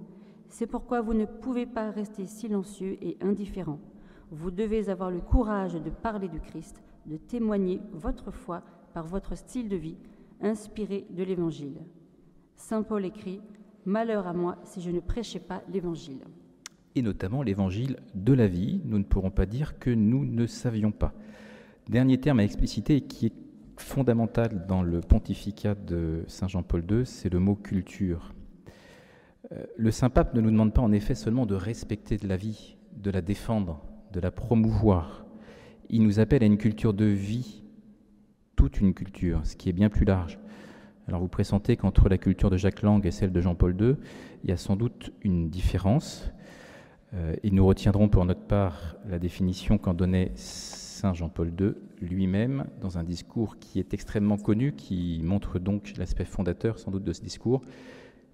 C'est 0.49 0.67
pourquoi 0.67 1.01
vous 1.01 1.15
ne 1.15 1.25
pouvez 1.25 1.67
pas 1.67 1.91
rester 1.91 2.27
silencieux 2.27 2.99
et 3.01 3.17
indifférent. 3.21 3.79
Vous 4.31 4.51
devez 4.51 4.89
avoir 4.89 5.11
le 5.11 5.21
courage 5.21 5.75
de 5.75 5.91
parler 5.91 6.29
du 6.29 6.41
Christ, 6.41 6.83
de 7.07 7.17
témoigner 7.17 7.81
votre 7.93 8.31
foi 8.31 8.63
par 8.95 9.07
votre 9.07 9.35
style 9.35 9.69
de 9.69 9.77
vie, 9.77 9.97
inspiré 10.41 11.07
de 11.11 11.23
l'Évangile. 11.23 11.79
Saint 12.57 12.83
Paul 12.83 13.05
écrit 13.05 13.41
Malheur 13.87 14.27
à 14.27 14.33
moi 14.33 14.57
si 14.65 14.81
je 14.81 14.91
ne 14.91 15.01
prêchais 15.01 15.41
pas 15.41 15.63
l'Évangile. 15.73 16.21
Et 16.97 17.03
notamment 17.03 17.43
l'Évangile 17.43 17.97
de 18.15 18.33
la 18.33 18.47
vie. 18.47 18.81
Nous 18.85 18.99
ne 18.99 19.05
pourrons 19.05 19.31
pas 19.31 19.47
dire 19.47 19.79
que 19.79 19.91
nous 19.91 20.25
ne 20.25 20.47
savions 20.47 20.93
pas. 20.93 21.15
Dernier 21.89 22.19
terme 22.19 22.41
à 22.41 22.45
expliciter 22.45 23.01
qui 23.03 23.27
est 23.27 23.33
fondamental 23.77 24.67
dans 24.67 24.83
le 24.83 25.01
pontificat 25.01 25.75
de 25.75 26.25
Saint 26.29 26.49
Jean-Paul 26.49 26.85
II, 26.89 27.07
c'est 27.07 27.33
le 27.33 27.39
mot 27.39 27.55
culture. 27.55 28.35
Euh, 29.53 29.65
le 29.77 29.91
Saint 29.91 30.11
Pape 30.11 30.35
ne 30.35 30.41
nous 30.41 30.51
demande 30.51 30.73
pas 30.73 30.83
en 30.83 30.93
effet 30.93 31.15
seulement 31.15 31.47
de 31.47 31.55
respecter 31.55 32.17
de 32.17 32.29
la 32.29 32.37
vie, 32.37 32.77
de 32.97 33.11
la 33.11 33.23
défendre, 33.23 33.83
de 34.13 34.21
la 34.21 34.31
promouvoir. 34.31 35.25
Il 35.89 36.03
nous 36.03 36.21
appelle 36.21 36.43
à 36.43 36.47
une 36.47 36.59
culture 36.59 36.95
de 36.95 37.07
vie, 37.07 37.63
toute 38.55 38.81
une 38.81 38.95
culture, 38.95 39.41
ce 39.45 39.57
qui 39.57 39.69
est 39.69 39.73
bien 39.73 39.89
plus 39.89 40.05
large. 40.05 40.39
Alors 41.09 41.21
vous 41.21 41.29
pressentez 41.29 41.77
qu'entre 41.77 42.09
la 42.09 42.19
culture 42.19 42.51
de 42.51 42.57
Jacques 42.57 42.83
Lang 42.83 43.05
et 43.05 43.11
celle 43.11 43.33
de 43.33 43.41
Jean-Paul 43.41 43.75
II, 43.81 43.97
il 44.45 44.51
y 44.51 44.53
a 44.53 44.57
sans 44.57 44.77
doute 44.77 45.13
une 45.23 45.51
différence. 45.51 46.31
Euh, 47.15 47.35
et 47.43 47.51
nous 47.51 47.67
retiendrons 47.67 48.09
pour 48.09 48.25
notre 48.25 48.43
part 48.43 48.97
la 49.09 49.19
définition 49.19 49.79
qu'en 49.79 49.95
donnait 49.95 50.31
Saint 50.37 51.13
Jean-Paul 51.15 51.53
II 51.59 51.73
lui-même 52.01 52.67
dans 52.81 52.99
un 52.99 53.05
discours 53.05 53.59
qui 53.59 53.79
est 53.79 53.95
extrêmement 53.95 54.37
connu, 54.37 54.73
qui 54.73 55.21
montre 55.25 55.59
donc 55.59 55.97
l'aspect 55.97 56.25
fondateur 56.25 56.79
sans 56.79 56.91
doute 56.91 57.05
de 57.05 57.13
ce 57.13 57.23
discours. 57.23 57.63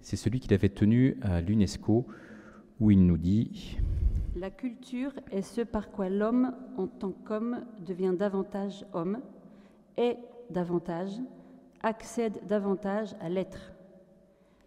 C'est 0.01 0.15
celui 0.15 0.39
qu'il 0.39 0.53
avait 0.53 0.69
tenu 0.69 1.17
à 1.21 1.41
l'UNESCO 1.41 2.05
où 2.79 2.91
il 2.91 3.05
nous 3.05 3.17
dit 3.17 3.77
La 4.35 4.51
culture 4.51 5.11
est 5.31 5.41
ce 5.41 5.61
par 5.61 5.89
quoi 5.89 6.09
l'homme 6.09 6.53
en 6.77 6.87
tant 6.87 7.11
qu'homme 7.11 7.63
devient 7.85 8.13
davantage 8.17 8.85
homme, 8.93 9.19
est 9.97 10.17
davantage, 10.51 11.13
accède 11.81 12.39
davantage 12.47 13.15
à 13.19 13.29
l'être. 13.29 13.71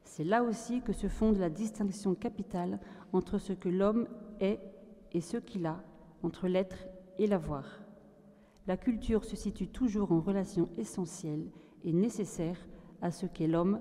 C'est 0.05 0.25
là 0.25 0.43
aussi 0.43 0.83
que 0.83 0.93
se 0.93 1.09
fonde 1.09 1.39
la 1.39 1.51
distinction 1.51 2.15
capitale 2.15 2.79
entre 3.13 3.39
ce 3.39 3.53
que 3.53 3.69
l'homme 3.69 4.07
est 4.41 4.61
et 5.13 5.21
ce 5.21 5.37
qu'il 5.37 5.67
a, 5.67 5.83
entre 6.23 6.49
l'être 6.49 6.77
et 7.19 7.27
l'avoir. 7.27 7.65
La 8.67 8.77
culture 8.77 9.25
se 9.25 9.37
situe 9.37 9.69
toujours 9.69 10.13
en 10.13 10.21
relation 10.21 10.69
essentielle 10.77 11.47
et 11.85 11.93
nécessaire 11.93 12.59
à 13.03 13.11
ce 13.11 13.27
qu'est 13.27 13.47
l'homme, 13.47 13.81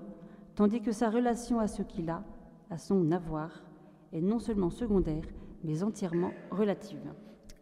tandis 0.54 0.80
que 0.80 0.92
sa 0.92 1.10
relation 1.10 1.60
à 1.60 1.68
ce 1.68 1.82
qu'il 1.82 2.10
a, 2.10 2.24
à 2.70 2.78
son 2.78 3.10
avoir, 3.12 3.64
est 4.12 4.20
non 4.20 4.38
seulement 4.38 4.70
secondaire, 4.70 5.24
mais 5.62 5.82
entièrement 5.82 6.32
relative. 6.50 7.12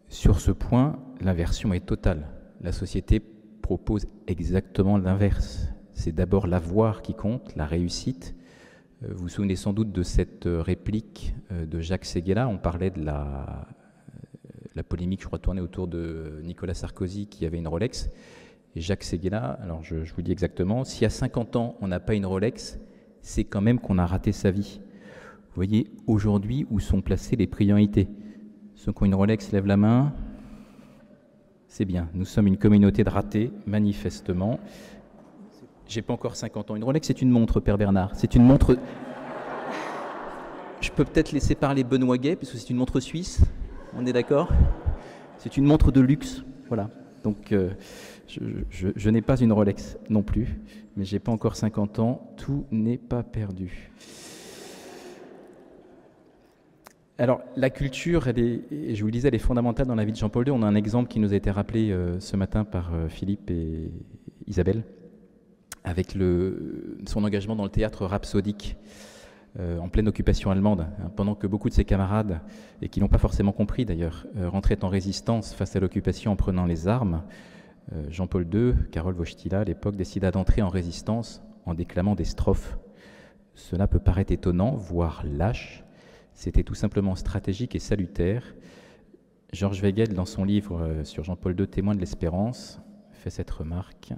Sur 0.09 0.41
ce 0.41 0.53
point, 0.53 0.99
l'inversion 1.21 1.73
est 1.75 1.85
totale. 1.85 2.29
La 2.61 2.73
société 2.73 3.21
propose 3.21 4.07
exactement 4.27 4.97
l'inverse. 4.97 5.69
C'est 5.93 6.13
d'abord 6.13 6.47
l'avoir 6.47 7.03
qui 7.03 7.15
compte, 7.15 7.55
la 7.57 7.67
réussite. 7.67 8.35
Euh, 9.05 9.09
vous 9.13 9.23
vous 9.23 9.29
souvenez 9.29 9.55
sans 9.55 9.73
doute 9.73 9.93
de 9.93 10.03
cette 10.03 10.47
euh, 10.47 10.61
réplique 10.61 11.35
euh, 11.53 11.67
de 11.67 11.81
Jacques 11.81 12.05
Séguéla. 12.05 12.49
On 12.49 12.59
parlait 12.59 12.91
de 12.91 13.05
la, 13.05 13.67
polémique, 14.89 15.21
je 15.23 15.27
crois, 15.27 15.39
tournée 15.39 15.61
autour 15.61 15.89
de 15.89 16.41
Nicolas 16.45 16.75
Sarkozy 16.75 17.27
qui 17.27 17.45
avait 17.47 17.59
une 17.59 17.69
Rolex. 17.69 18.11
Jacques 18.77 19.03
Séguéla, 19.03 19.59
alors 19.63 19.83
je, 19.83 20.05
je 20.05 20.15
vous 20.15 20.23
dis 20.23 20.31
exactement, 20.31 20.85
si 20.85 21.05
à 21.05 21.11
50 21.11 21.57
ans 21.57 21.77
on 21.81 21.89
n'a 21.89 21.99
pas 21.99 22.15
une 22.15 22.25
Rolex, 22.25 22.79
c'est 23.21 23.43
quand 23.43 23.61
même 23.61 23.81
qu'on 23.81 23.99
a 23.99 24.07
raté 24.07 24.31
sa 24.31 24.53
vie. 24.53 24.81
Vous 25.49 25.55
voyez 25.57 25.91
aujourd'hui 26.07 26.65
où 26.71 26.79
sont 26.79 27.01
placées 27.01 27.35
les 27.35 27.49
priorités. 27.49 28.09
Ceux 28.77 28.93
qui 28.93 29.03
ont 29.03 29.07
une 29.07 29.17
Rolex 29.17 29.51
lèvent 29.51 29.67
la 29.67 29.77
main, 29.77 30.13
c'est 31.67 31.85
bien. 31.85 32.09
Nous 32.15 32.25
sommes 32.25 32.47
une 32.47 32.57
communauté 32.57 33.03
de 33.03 33.11
ratés, 33.11 33.51
manifestement. 33.67 34.61
J'ai 35.89 36.03
pas 36.03 36.13
encore 36.13 36.37
50 36.37 36.71
ans. 36.71 36.77
Une 36.77 36.85
Rolex, 36.85 37.07
c'est 37.07 37.23
une 37.23 37.31
montre, 37.31 37.61
Père 37.61 37.79
Bernard. 37.79 38.11
C'est 38.15 38.35
une 38.35 38.45
montre. 38.45 38.77
Je 40.83 40.91
peux 40.91 41.05
peut-être 41.05 41.33
laisser 41.33 41.55
parler 41.55 41.83
Benoît 41.83 42.19
Gay, 42.19 42.37
puisque 42.37 42.59
c'est 42.59 42.69
une 42.69 42.77
montre 42.77 43.01
suisse. 43.01 43.41
On 43.97 44.05
est 44.05 44.13
d'accord? 44.13 44.51
C'est 45.39 45.57
une 45.57 45.65
montre 45.65 45.91
de 45.91 46.03
luxe. 46.03 46.45
Voilà. 46.69 46.91
Donc, 47.25 47.53
euh, 47.53 47.71
je, 48.29 49.09
n'ai 49.09 49.23
pas 49.23 49.41
une 49.41 49.51
Rolex 49.51 49.97
non 50.11 50.23
plus, 50.23 50.61
mais 50.95 51.07
j'ai 51.07 51.19
pas 51.19 51.33
encore 51.33 51.57
50 51.57 51.99
ans. 52.01 52.35
Tout 52.37 52.67
n'est 52.71 52.99
pas 52.99 53.23
perdu. 53.23 53.91
Alors, 57.17 57.41
la 57.57 57.71
culture, 57.71 58.29
elle 58.29 58.39
est, 58.39 58.95
je 58.95 59.01
vous 59.01 59.07
le 59.07 59.13
disais, 59.13 59.29
elle 59.29 59.35
est 59.35 59.39
fondamentale 59.39 59.87
dans 59.87 59.95
la 59.95 60.05
vie 60.05 60.13
de 60.13 60.19
Jean-Paul 60.19 60.47
II. 60.47 60.53
On 60.53 60.63
a 60.63 60.67
un 60.67 60.75
exemple 60.75 61.09
qui 61.09 61.19
nous 61.19 61.33
a 61.33 61.37
été 61.37 61.51
rappelé 61.51 61.91
euh, 61.91 62.21
ce 62.21 62.37
matin 62.37 62.65
par 62.65 62.93
euh, 62.95 63.09
Philippe 63.09 63.51
et 63.51 63.91
Isabelle, 64.47 64.85
avec 65.85 66.17
son 67.07 67.25
engagement 67.25 67.57
dans 67.57 67.65
le 67.65 67.71
théâtre 67.71 68.05
rhapsodique 68.07 68.77
euh, 69.59 69.79
en 69.79 69.89
pleine 69.89 70.09
occupation 70.09 70.51
allemande, 70.51 70.87
hein, 71.03 71.11
pendant 71.17 71.35
que 71.35 71.47
beaucoup 71.47 71.69
de 71.69 71.75
ses 71.75 71.85
camarades, 71.85 72.41
et 72.83 72.89
qui 72.89 73.01
n'ont 73.01 73.09
pas 73.09 73.19
forcément 73.19 73.53
compris 73.53 73.85
d'ailleurs, 73.85 74.27
rentraient 74.37 74.85
en 74.85 74.89
résistance 74.89 75.55
face 75.55 75.75
à 75.77 75.81
l'occupation 75.81 76.33
en 76.33 76.37
prenant 76.37 76.67
les 76.67 76.89
armes. 76.89 77.23
Jean-Paul 78.11 78.47
II, 78.53 78.75
Karol 78.93 79.15
Wojtyla 79.15 79.61
à 79.61 79.65
l'époque, 79.65 79.97
décida 79.97 80.31
d'entrer 80.31 80.61
en 80.61 80.69
résistance 80.69 81.43
en 81.65 81.73
déclamant 81.73 82.15
des 82.15 82.25
strophes. 82.25 82.77
Cela 83.55 83.87
peut 83.87 83.99
paraître 83.99 84.31
étonnant, 84.31 84.77
voire 84.77 85.23
lâche, 85.25 85.85
c'était 86.39 86.63
tout 86.63 86.77
simplement 86.77 87.17
stratégique 87.17 87.75
et 87.75 87.81
salutaire. 87.81 88.55
Georges 89.53 89.83
Weigel, 89.83 90.15
dans 90.15 90.25
son 90.25 90.45
livre 90.45 90.81
euh, 90.81 91.03
sur 91.03 91.25
Jean-Paul 91.25 91.59
II, 91.59 91.67
témoin 91.67 91.97
de 91.97 91.99
l'espérance, 92.01 92.81
fait 93.11 93.29
cette 93.29 93.51
remarque. 93.51 94.13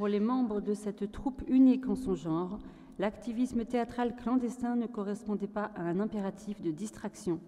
Pour 0.00 0.08
les 0.08 0.18
membres 0.18 0.62
de 0.62 0.72
cette 0.72 1.12
troupe 1.12 1.42
unique 1.46 1.86
en 1.86 1.94
son 1.94 2.14
genre, 2.14 2.58
l'activisme 2.98 3.66
théâtral 3.66 4.16
clandestin 4.16 4.74
ne 4.74 4.86
correspondait 4.86 5.46
pas 5.46 5.72
à 5.76 5.82
un 5.82 6.00
impératif 6.00 6.62
de 6.62 6.70
distraction. 6.70 7.38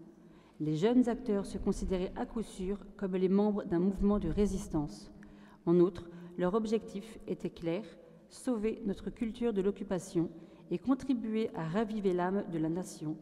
Les 0.61 0.77
jeunes 0.77 1.09
acteurs 1.09 1.47
se 1.47 1.57
considéraient 1.57 2.13
à 2.15 2.27
coup 2.27 2.43
sûr 2.43 2.77
comme 2.99 3.17
les 3.17 3.31
membres 3.31 3.65
d'un 3.65 3.79
mouvement 3.79 4.19
de 4.19 4.29
résistance. 4.29 5.11
En 5.65 5.81
outre, 5.81 6.11
leur 6.37 6.53
objectif 6.53 7.19
était 7.27 7.49
clair, 7.49 7.85
sauver 8.29 8.83
notre 8.85 9.09
culture 9.09 9.55
de 9.55 9.63
l'occupation 9.63 10.29
et 10.71 10.77
contribuer 10.77 11.49
à 11.55 11.67
raviver 11.67 12.13
l'âme 12.13 12.45
de 12.53 12.59
la 12.59 12.69
nation 12.69 13.17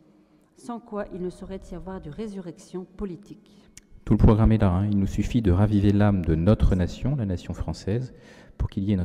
sans 0.57 0.81
quoi 0.81 1.05
il 1.15 1.23
ne 1.23 1.31
saurait 1.31 1.63
y 1.71 1.77
avoir 1.77 2.01
de 2.01 2.11
résurrection 2.11 2.85
politique. 2.85 3.63
Tout 4.11 4.15
le 4.15 4.25
programme 4.25 4.51
est 4.51 4.59
là. 4.59 4.73
Hein. 4.73 4.89
Il 4.91 4.99
nous 4.99 5.07
suffit 5.07 5.41
de 5.41 5.53
raviver 5.53 5.93
l'âme 5.93 6.25
de 6.25 6.35
notre 6.35 6.75
nation, 6.75 7.15
la 7.15 7.27
nation 7.27 7.55
française, 7.55 8.13
pour 8.59 8.69
qu'il 8.69 8.83
y 8.83 8.91
ait 8.91 8.95
une 8.95 9.05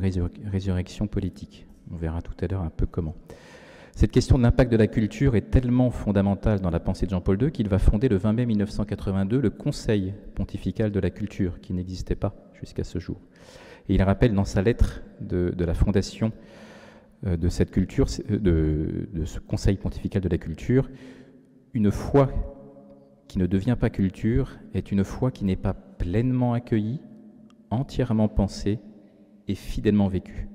résurrection 0.50 1.06
politique. 1.06 1.68
On 1.92 1.96
verra 1.96 2.22
tout 2.22 2.34
à 2.40 2.48
l'heure 2.48 2.62
un 2.62 2.70
peu 2.70 2.86
comment. 2.86 3.14
Cette 3.94 4.10
question 4.10 4.36
de 4.36 4.42
l'impact 4.42 4.72
de 4.72 4.76
la 4.76 4.88
culture 4.88 5.36
est 5.36 5.48
tellement 5.48 5.92
fondamentale 5.92 6.60
dans 6.60 6.70
la 6.70 6.80
pensée 6.80 7.06
de 7.06 7.12
Jean-Paul 7.12 7.40
II 7.40 7.52
qu'il 7.52 7.68
va 7.68 7.78
fonder 7.78 8.08
le 8.08 8.16
20 8.16 8.32
mai 8.32 8.46
1982 8.46 9.40
le 9.40 9.50
Conseil 9.50 10.12
pontifical 10.34 10.90
de 10.90 10.98
la 10.98 11.10
culture, 11.10 11.60
qui 11.60 11.72
n'existait 11.72 12.16
pas 12.16 12.34
jusqu'à 12.54 12.82
ce 12.82 12.98
jour. 12.98 13.20
Et 13.88 13.94
il 13.94 14.02
rappelle 14.02 14.34
dans 14.34 14.44
sa 14.44 14.60
lettre 14.60 15.02
de, 15.20 15.54
la 15.56 15.74
fondation 15.74 16.32
euh, 17.24 17.36
de 17.36 17.48
cette 17.48 17.70
culture, 17.70 18.06
de, 18.28 19.08
de 19.12 19.24
ce 19.24 19.38
Conseil 19.38 19.76
pontifical 19.76 20.20
de 20.20 20.28
la 20.28 20.38
culture, 20.38 20.90
une 21.74 21.92
foi 21.92 22.55
qui 23.28 23.38
ne 23.38 23.46
devient 23.46 23.76
pas 23.78 23.90
culture 23.90 24.56
est 24.74 24.92
une 24.92 25.04
foi 25.04 25.30
qui 25.30 25.44
n'est 25.44 25.56
pas 25.56 25.74
pleinement 25.74 26.52
accueillie, 26.52 27.00
entièrement 27.70 28.28
pensée 28.28 28.78
et 29.48 29.54
fidèlement 29.54 30.08
vécue. 30.08 30.48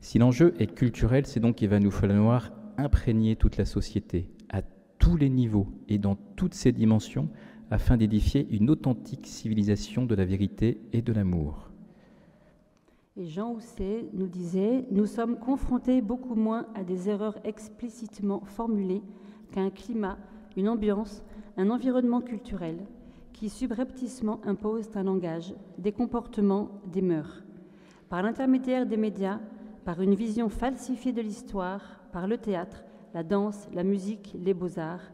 Si 0.00 0.18
l'enjeu 0.18 0.54
est 0.58 0.74
culturel, 0.74 1.26
c'est 1.26 1.40
donc 1.40 1.56
qu'il 1.56 1.68
va 1.68 1.80
nous 1.80 1.90
falloir 1.90 2.52
imprégner 2.76 3.36
toute 3.36 3.56
la 3.56 3.64
société 3.64 4.28
à 4.50 4.62
tous 4.98 5.16
les 5.16 5.30
niveaux 5.30 5.68
et 5.88 5.98
dans 5.98 6.16
toutes 6.36 6.54
ses 6.54 6.72
dimensions 6.72 7.28
afin 7.70 7.96
d'édifier 7.96 8.46
une 8.50 8.70
authentique 8.70 9.26
civilisation 9.26 10.06
de 10.06 10.14
la 10.14 10.24
vérité 10.24 10.80
et 10.92 11.02
de 11.02 11.12
l'amour. 11.12 11.70
Et 13.16 13.24
Jean 13.24 13.52
Housset 13.52 14.06
nous 14.12 14.28
disait, 14.28 14.84
nous 14.90 15.06
sommes 15.06 15.38
confrontés 15.38 16.02
beaucoup 16.02 16.34
moins 16.34 16.66
à 16.74 16.84
des 16.84 17.08
erreurs 17.08 17.38
explicitement 17.44 18.42
formulées 18.44 19.02
qu'à 19.52 19.62
un 19.62 19.70
climat 19.70 20.18
une 20.56 20.68
ambiance, 20.68 21.22
un 21.56 21.70
environnement 21.70 22.20
culturel 22.20 22.78
qui 23.32 23.48
subrepticement 23.48 24.40
imposent 24.44 24.90
un 24.94 25.04
langage, 25.04 25.54
des 25.78 25.92
comportements, 25.92 26.70
des 26.90 27.02
mœurs. 27.02 27.44
Par 28.08 28.22
l'intermédiaire 28.22 28.86
des 28.86 28.96
médias, 28.96 29.40
par 29.84 30.00
une 30.00 30.14
vision 30.14 30.48
falsifiée 30.48 31.12
de 31.12 31.20
l'histoire, 31.20 32.00
par 32.12 32.26
le 32.26 32.38
théâtre, 32.38 32.82
la 33.14 33.22
danse, 33.22 33.68
la 33.72 33.84
musique, 33.84 34.34
les 34.42 34.54
beaux-arts, 34.54 35.12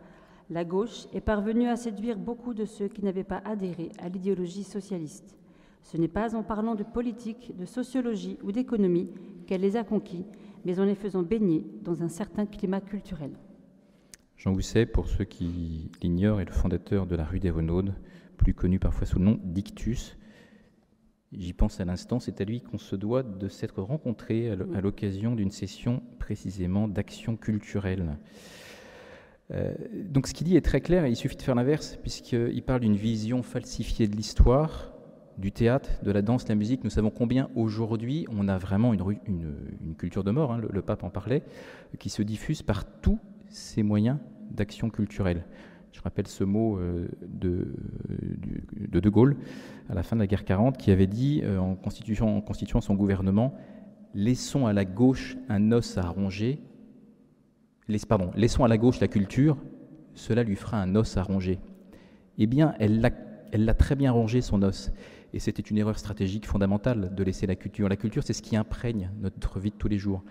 la 0.50 0.64
gauche 0.64 1.06
est 1.12 1.20
parvenue 1.20 1.68
à 1.68 1.76
séduire 1.76 2.18
beaucoup 2.18 2.54
de 2.54 2.64
ceux 2.64 2.88
qui 2.88 3.04
n'avaient 3.04 3.24
pas 3.24 3.42
adhéré 3.44 3.90
à 3.98 4.08
l'idéologie 4.08 4.64
socialiste. 4.64 5.36
Ce 5.82 5.96
n'est 5.96 6.08
pas 6.08 6.36
en 6.36 6.42
parlant 6.42 6.74
de 6.74 6.84
politique, 6.84 7.56
de 7.56 7.64
sociologie 7.64 8.38
ou 8.42 8.52
d'économie 8.52 9.10
qu'elle 9.46 9.62
les 9.62 9.76
a 9.76 9.84
conquis, 9.84 10.24
mais 10.64 10.78
en 10.78 10.84
les 10.84 10.94
faisant 10.94 11.22
baigner 11.22 11.64
dans 11.82 12.02
un 12.02 12.08
certain 12.08 12.46
climat 12.46 12.80
culturel. 12.80 13.32
Jean 14.42 14.54
Housset, 14.54 14.86
pour 14.86 15.06
ceux 15.06 15.22
qui 15.22 15.88
l'ignorent, 16.02 16.40
est 16.40 16.44
le 16.44 16.50
fondateur 16.50 17.06
de 17.06 17.14
la 17.14 17.24
rue 17.24 17.38
des 17.38 17.50
Renaudes, 17.50 17.94
plus 18.36 18.54
connu 18.54 18.80
parfois 18.80 19.06
sous 19.06 19.20
le 19.20 19.24
nom 19.24 19.38
d'Ictus. 19.44 20.18
J'y 21.30 21.52
pense 21.52 21.78
à 21.78 21.84
l'instant, 21.84 22.18
c'est 22.18 22.40
à 22.40 22.44
lui 22.44 22.60
qu'on 22.60 22.76
se 22.76 22.96
doit 22.96 23.22
de 23.22 23.46
s'être 23.46 23.80
rencontré 23.80 24.50
à 24.50 24.80
l'occasion 24.80 25.36
d'une 25.36 25.52
session 25.52 26.02
précisément 26.18 26.88
d'action 26.88 27.36
culturelle. 27.36 28.18
Euh, 29.52 29.72
donc 30.06 30.26
ce 30.26 30.34
qu'il 30.34 30.48
dit 30.48 30.56
est 30.56 30.64
très 30.64 30.80
clair 30.80 31.04
et 31.04 31.10
il 31.10 31.14
suffit 31.14 31.36
de 31.36 31.42
faire 31.42 31.54
l'inverse, 31.54 31.96
puisqu'il 32.02 32.64
parle 32.64 32.80
d'une 32.80 32.96
vision 32.96 33.44
falsifiée 33.44 34.08
de 34.08 34.16
l'histoire, 34.16 34.92
du 35.38 35.52
théâtre, 35.52 36.02
de 36.02 36.10
la 36.10 36.20
danse, 36.20 36.46
de 36.46 36.48
la 36.48 36.56
musique. 36.56 36.82
Nous 36.82 36.90
savons 36.90 37.10
combien 37.10 37.48
aujourd'hui 37.54 38.26
on 38.28 38.48
a 38.48 38.58
vraiment 38.58 38.92
une, 38.92 39.94
culture 39.96 40.24
de 40.24 40.32
mort, 40.32 40.50
hein, 40.50 40.60
le, 40.68 40.82
pape 40.82 41.04
en 41.04 41.10
parlait, 41.10 41.44
qui 42.00 42.10
se 42.10 42.22
diffuse 42.22 42.62
par 42.62 42.84
tous 42.84 43.20
ces 43.48 43.84
moyens 43.84 44.18
d'action 44.50 44.90
culturelle. 44.90 45.44
Je 45.92 46.00
rappelle 46.00 46.26
ce 46.26 46.42
mot 46.42 46.78
euh, 46.78 47.08
de, 47.26 47.74
de, 48.88 49.10
Gaulle 49.10 49.36
à 49.90 49.94
la 49.94 50.02
fin 50.02 50.16
de 50.16 50.20
la 50.20 50.26
guerre 50.26 50.44
40 50.44 50.78
qui 50.78 50.90
avait 50.90 51.06
dit 51.06 51.42
euh, 51.44 51.58
en, 51.58 51.74
constituant, 51.74 52.80
son 52.80 52.94
gouvernement 52.94 53.54
Laissons 54.14 54.66
à 54.66 54.72
la 54.72 54.84
gauche 54.84 55.36
un 55.48 55.72
os 55.72 55.96
à 55.96 56.02
ronger, 56.02 56.60
laissons 57.88 58.64
à 58.64 58.68
la 58.68 58.76
gauche 58.76 59.00
la 59.00 59.08
culture, 59.08 59.56
cela 60.12 60.42
lui 60.42 60.54
fera 60.54 60.82
un 60.82 60.94
os 60.96 61.16
à 61.16 61.22
ronger. 61.22 61.60
Eh 62.36 62.46
bien, 62.46 62.74
elle 62.78 63.00
l'a 63.00 63.74
très 63.74 63.96
bien 63.96 64.12
rongé 64.12 64.42
son 64.42 64.62
os. 64.62 64.92
Et 65.32 65.38
c'était 65.38 65.62
une 65.62 65.78
erreur 65.78 65.98
stratégique 65.98 66.46
fondamentale 66.46 67.14
de 67.14 67.24
laisser 67.24 67.46
la 67.46 67.56
culture. 67.56 67.88
La 67.88 67.96
culture, 67.96 68.22
c'est 68.22 68.34
ce 68.34 68.42
qui 68.42 68.54
imprègne 68.54 69.10
notre 69.18 69.58
vie 69.58 69.70
de 69.70 69.76
tous 69.76 69.88
les 69.88 69.98
jours. 69.98 70.22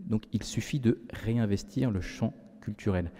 Donc 0.00 0.24
il 0.32 0.42
suffit 0.42 0.80
de 0.80 1.00
réinvestir 1.12 1.90
le 1.90 2.00
champ 2.00 2.34
culturel. 2.60 3.12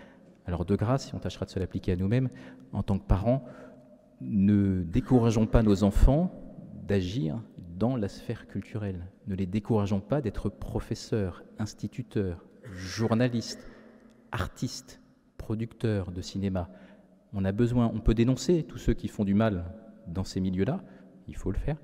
Alors 0.50 0.64
de 0.64 0.74
grâce, 0.74 1.06
si 1.06 1.14
on 1.14 1.20
tâchera 1.20 1.46
de 1.46 1.50
se 1.50 1.60
l'appliquer 1.60 1.92
à 1.92 1.96
nous-mêmes, 1.96 2.28
en 2.72 2.82
tant 2.82 2.98
que 2.98 3.06
parents, 3.06 3.44
ne 4.20 4.82
décourageons 4.82 5.46
pas 5.46 5.62
nos 5.62 5.84
enfants 5.84 6.32
d'agir 6.88 7.40
dans 7.78 7.94
la 7.94 8.08
sphère 8.08 8.48
culturelle. 8.48 9.06
Ne 9.28 9.36
les 9.36 9.46
décourageons 9.46 10.00
pas 10.00 10.20
d'être 10.20 10.48
professeurs, 10.48 11.44
instituteurs, 11.60 12.44
journalistes, 12.64 13.64
artistes, 14.32 15.00
producteurs 15.38 16.10
de 16.10 16.20
cinéma. 16.20 16.68
On 17.32 17.44
a 17.44 17.52
besoin, 17.52 17.88
on 17.94 18.00
peut 18.00 18.14
dénoncer 18.14 18.64
tous 18.64 18.78
ceux 18.78 18.94
qui 18.94 19.06
font 19.06 19.24
du 19.24 19.34
mal 19.34 19.66
dans 20.08 20.24
ces 20.24 20.40
milieux-là, 20.40 20.82
il 21.28 21.36
faut 21.36 21.52
le 21.52 21.58
faire, 21.58 21.76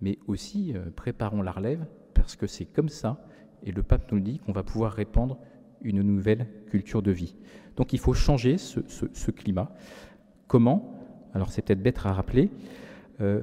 mais 0.00 0.20
aussi 0.28 0.76
euh, 0.76 0.92
préparons 0.94 1.42
la 1.42 1.50
relève 1.50 1.84
parce 2.14 2.36
que 2.36 2.46
c'est 2.46 2.66
comme 2.66 2.88
ça, 2.88 3.26
et 3.64 3.72
le 3.72 3.82
pape 3.82 4.12
nous 4.12 4.18
le 4.18 4.22
dit, 4.22 4.38
qu'on 4.38 4.52
va 4.52 4.62
pouvoir 4.62 4.92
répandre 4.92 5.40
une 5.82 6.02
nouvelle 6.02 6.46
culture 6.70 7.02
de 7.02 7.10
vie. 7.10 7.34
Donc 7.76 7.92
il 7.92 7.98
faut 7.98 8.14
changer 8.14 8.58
ce, 8.58 9.30
climat. 9.30 9.70
Comment? 10.46 10.94
Alors 11.34 11.50
c'est 11.50 11.62
peut-être 11.62 11.82
bête 11.82 11.98
à 12.04 12.12
rappeler, 12.12 12.50
euh, 13.20 13.42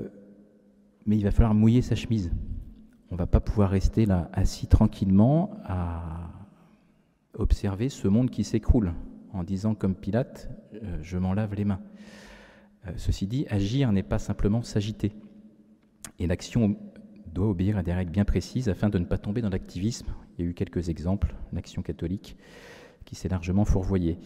mais 1.06 1.18
il 1.18 1.24
va 1.24 1.32
falloir 1.32 1.54
mouiller 1.54 1.82
sa 1.82 1.96
chemise. 1.96 2.32
On 3.12 3.16
ne 3.16 3.20
va 3.20 3.28
pas 3.28 3.40
pouvoir 3.40 3.70
rester 3.70 4.06
là 4.06 4.30
assis 4.34 4.68
tranquillement 4.68 5.58
à 5.66 6.32
observer 7.38 7.90
ce 7.90 8.08
monde 8.08 8.30
qui 8.30 8.44
s'écroule 8.44 8.94
en 9.34 9.44
disant 9.44 9.76
comme 9.76 9.96
Pilate, 9.96 10.50
euh, 10.76 10.98
je 11.02 11.18
m'en 11.18 11.34
lave 11.34 11.54
les 11.56 11.66
mains. 11.66 11.82
Euh, 12.88 12.92
ceci 12.98 13.28
dit, 13.28 13.46
agir 13.50 13.92
n'est 13.92 14.04
pas 14.04 14.20
simplement 14.20 14.62
s'agiter. 14.62 15.12
Et 16.20 16.28
l'action 16.28 16.78
doit 17.34 17.48
obéir 17.48 17.78
à 17.78 17.84
des 17.84 17.94
règles 17.94 18.12
bien 18.12 18.26
précises 18.26 18.70
afin 18.70 18.90
de 18.90 18.98
ne 18.98 19.06
pas 19.06 19.18
tomber 19.18 19.42
dans 19.42 19.50
l'activisme. 19.50 20.08
Il 20.38 20.46
y 20.46 20.48
a 20.48 20.52
eu 20.52 20.54
quelques 20.54 20.90
exemples, 20.90 21.36
l'action 21.52 21.82
catholique, 21.82 22.38
qui 23.06 23.16
s'est 23.16 23.30
largement 23.30 23.66
fourvoyée. 23.66 24.18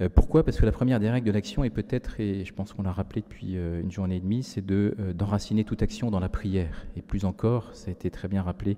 Euh, 0.00 0.08
pourquoi? 0.08 0.44
Parce 0.44 0.58
que 0.58 0.66
la 0.66 0.72
première 0.72 1.00
des 1.00 1.10
règles 1.10 1.26
de 1.26 1.32
l'action 1.32 1.64
est 1.64 1.70
peut-être, 1.70 2.20
et 2.20 2.44
je 2.44 2.52
pense 2.52 2.72
qu'on 2.72 2.82
l'a 2.82 2.92
rappelé 2.92 3.22
depuis 3.22 3.54
une 3.54 3.90
journée 3.90 4.16
et 4.16 4.20
demie, 4.20 4.42
c'est 4.42 4.64
de, 4.64 4.96
d'enraciner 5.14 5.64
toute 5.64 5.82
action 5.82 6.10
dans 6.10 6.20
la 6.20 6.28
prière. 6.28 6.86
Et 6.96 7.02
plus 7.02 7.24
encore, 7.24 7.74
ça 7.74 7.88
a 7.88 7.92
été 7.92 8.10
très 8.10 8.28
bien 8.28 8.42
rappelé 8.42 8.76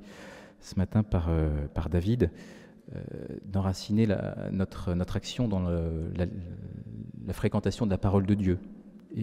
ce 0.61 0.77
matin 0.77 1.03
par, 1.03 1.31
par 1.75 1.89
David, 1.89 2.31
euh, 2.97 2.99
d'enraciner 3.45 4.09
notre, 4.51 4.95
notre 4.95 5.15
action 5.15 5.47
dans 5.47 5.61
la, 5.61 6.27
fréquentation 7.33 7.87
de 7.87 7.91
la 7.93 7.99
parole 7.99 8.27
de 8.27 8.35
Dieu, 8.35 8.59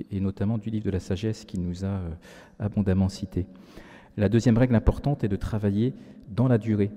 et, 0.09 0.21
notamment 0.21 0.57
du 0.57 0.69
livre 0.69 0.85
de 0.85 0.91
la 0.91 1.01
sagesse 1.01 1.43
qu'il 1.43 1.61
nous 1.61 1.83
a 1.83 1.87
euh, 1.87 2.09
abondamment 2.59 3.09
cité. 3.09 3.45
La 4.17 4.29
deuxième 4.29 4.57
règle 4.57 4.73
importante 4.73 5.23
est 5.23 5.29
de 5.29 5.35
travailler 5.35 5.93
dans 6.27 6.47
la 6.47 6.57
durée. 6.57 6.89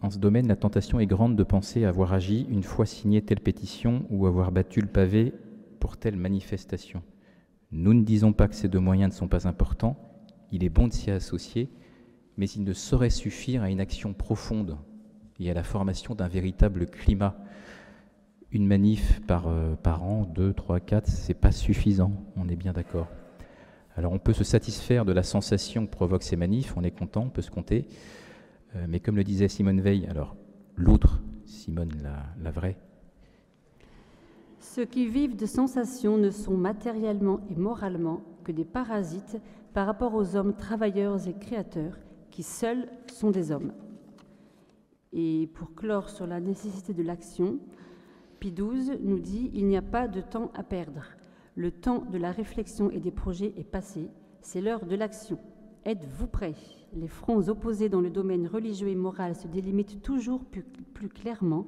En 0.00 0.08
ce 0.08 0.18
domaine, 0.18 0.48
la 0.48 0.56
tentation 0.56 0.98
est 1.00 1.06
grande 1.06 1.36
de 1.36 1.42
penser 1.42 1.84
avoir 1.84 2.14
agi 2.14 2.46
une 2.48 2.62
fois 2.62 2.86
signé 2.86 3.20
telle 3.20 3.40
pétition 3.40 4.06
ou 4.08 4.26
avoir 4.26 4.52
battu 4.52 4.80
le 4.80 4.86
pavé 4.86 5.34
pour 5.80 5.98
telle 5.98 6.16
manifestation. 6.16 7.02
Nous 7.72 7.92
ne 7.92 8.02
disons 8.02 8.32
pas 8.32 8.48
que 8.48 8.54
ces 8.54 8.68
deux 8.68 8.80
moyens 8.80 9.12
ne 9.12 9.16
sont 9.18 9.28
pas 9.28 9.46
importants, 9.46 9.98
il 10.50 10.64
est 10.64 10.70
bon 10.70 10.88
de 10.88 10.94
s'y 10.94 11.10
associer, 11.10 11.68
mais 12.38 12.48
il 12.48 12.64
ne 12.64 12.72
saurait 12.72 13.10
suffire 13.10 13.62
à 13.62 13.70
une 13.70 13.80
action 13.80 14.14
profonde 14.14 14.78
et 15.40 15.50
à 15.50 15.54
la 15.54 15.64
formation 15.64 16.14
d'un 16.14 16.28
véritable 16.28 16.86
climat. 16.86 17.36
Une 18.50 18.66
manif 18.66 19.20
par, 19.26 19.46
euh, 19.46 19.74
par 19.76 20.02
an, 20.04 20.24
deux, 20.24 20.54
trois, 20.54 20.80
quatre, 20.80 21.08
c'est 21.08 21.34
pas 21.34 21.52
suffisant, 21.52 22.12
on 22.36 22.48
est 22.48 22.56
bien 22.56 22.72
d'accord. 22.72 23.08
Alors 23.96 24.12
on 24.12 24.18
peut 24.18 24.32
se 24.32 24.44
satisfaire 24.44 25.04
de 25.04 25.12
la 25.12 25.22
sensation 25.22 25.86
que 25.86 25.90
provoquent 25.90 26.22
ces 26.22 26.36
manifs, 26.36 26.74
on 26.76 26.82
est 26.82 26.90
content, 26.90 27.24
on 27.24 27.30
peut 27.30 27.42
se 27.42 27.50
compter, 27.50 27.86
euh, 28.74 28.86
mais 28.88 29.00
comme 29.00 29.16
le 29.16 29.24
disait 29.24 29.48
Simone 29.48 29.80
Veil, 29.80 30.06
alors 30.06 30.36
l'autre, 30.76 31.20
Simone 31.44 31.92
la, 32.42 32.50
vraie, 32.50 32.76
ceux 34.60 34.86
qui 34.86 35.06
vivent 35.06 35.36
de 35.36 35.44
sensations 35.44 36.16
ne 36.16 36.30
sont 36.30 36.56
matériellement 36.56 37.40
et 37.50 37.54
moralement 37.54 38.22
que 38.44 38.52
des 38.52 38.64
parasites 38.64 39.38
par 39.74 39.86
rapport 39.86 40.14
aux 40.14 40.36
hommes 40.36 40.54
travailleurs 40.54 41.28
et 41.28 41.34
créateurs 41.34 41.98
qui 42.30 42.42
seuls 42.42 42.88
sont 43.12 43.30
des 43.30 43.52
hommes. 43.52 43.72
Et 45.12 45.50
pour 45.54 45.74
clore 45.74 46.08
sur 46.08 46.26
la 46.26 46.40
nécessité 46.40 46.94
de 46.94 47.02
l'action, 47.02 47.58
Pie 48.40 48.52
XII 48.52 48.98
nous 49.02 49.18
dit 49.18 49.50
Il 49.52 49.66
n'y 49.66 49.76
a 49.76 49.82
pas 49.82 50.08
de 50.08 50.22
temps 50.22 50.50
à 50.54 50.62
perdre. 50.62 51.04
Le 51.54 51.70
temps 51.70 52.04
de 52.10 52.18
la 52.18 52.32
réflexion 52.32 52.90
et 52.90 53.00
des 53.00 53.10
projets 53.10 53.52
est 53.56 53.70
passé. 53.70 54.08
C'est 54.40 54.60
l'heure 54.60 54.86
de 54.86 54.96
l'action. 54.96 55.38
Êtes-vous 55.84 56.26
prêts? 56.26 56.54
Les 56.94 57.08
fronts 57.08 57.48
opposés 57.48 57.88
dans 57.88 58.00
le 58.00 58.10
domaine 58.10 58.46
religieux 58.46 58.88
et 58.88 58.94
moral 58.94 59.34
se 59.34 59.48
délimitent 59.48 60.02
toujours 60.02 60.44
plus, 60.94 61.08
clairement. 61.08 61.66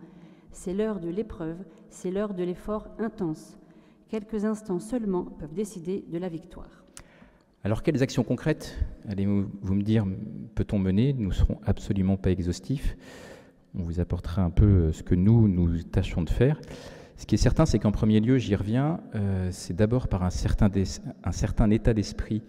C'est 0.52 0.74
l'heure 0.74 1.00
de 1.00 1.08
l'épreuve, 1.08 1.56
c'est 1.90 2.10
l'heure 2.10 2.34
de 2.34 2.44
l'effort 2.44 2.88
intense. 2.98 3.58
Quelques 4.08 4.44
instants 4.44 4.78
seulement 4.78 5.24
peuvent 5.24 5.54
décider 5.54 6.04
de 6.08 6.18
la 6.18 6.28
victoire. 6.28 6.84
Alors, 7.64 7.82
quelles 7.82 8.02
actions 8.02 8.22
concrètes 8.22 8.78
allez-vous 9.08 9.74
me 9.74 9.82
dire 9.82 10.06
peut-on 10.54 10.78
mener? 10.78 11.12
Nous 11.14 11.28
ne 11.28 11.34
serons 11.34 11.58
absolument 11.64 12.16
pas 12.16 12.30
exhaustifs 12.30 12.96
on 13.76 13.82
vous 13.82 14.00
apportera 14.00 14.42
un 14.42 14.50
peu 14.50 14.64
euh, 14.64 14.92
ce 14.92 15.02
que 15.02 15.14
nous, 15.14 15.48
nous 15.48 15.82
tâchons 15.82 16.22
de 16.22 16.30
faire. 16.30 16.60
Ce 17.16 17.26
qui 17.26 17.36
est 17.36 17.38
certain, 17.38 17.64
c'est 17.64 17.78
qu'en 17.78 17.92
premier 17.92 18.20
lieu, 18.20 18.38
j'y 18.38 18.54
reviens, 18.56 19.00
euh, 19.14 19.48
c'est 19.52 19.74
d'abord 19.74 20.08
par 20.08 20.24
un 20.24 20.30
certain, 20.30 20.68
état 21.70 21.94
d'esprit 21.94 22.42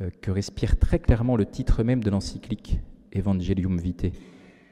euh, 0.00 0.10
que 0.22 0.30
respire 0.30 0.78
très 0.78 0.98
clairement 0.98 1.36
le 1.36 1.44
titre 1.44 1.82
même 1.82 2.02
de 2.02 2.10
l'encyclique 2.10 2.80
Evangelium 3.14 3.78
Vitae, 3.78 4.12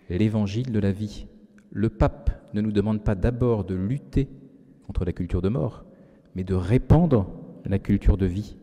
l'évangile 0.09 0.73
de 0.73 0.79
la 0.79 0.93
vie. 0.93 1.27
Le 1.71 1.91
pape 1.91 2.31
ne 2.55 2.61
nous 2.61 2.73
demande 2.73 3.05
pas 3.05 3.15
d'abord 3.15 3.65
de 3.65 3.75
lutter 3.75 4.29
contre 4.87 5.05
la 5.05 5.13
culture 5.13 5.43
de 5.43 5.49
mort, 5.49 5.85
mais 6.35 6.45
de 6.45 6.55
répandre 6.55 7.31
la 7.67 7.79
culture 7.79 8.17
de 8.17 8.27
vie. 8.27 8.57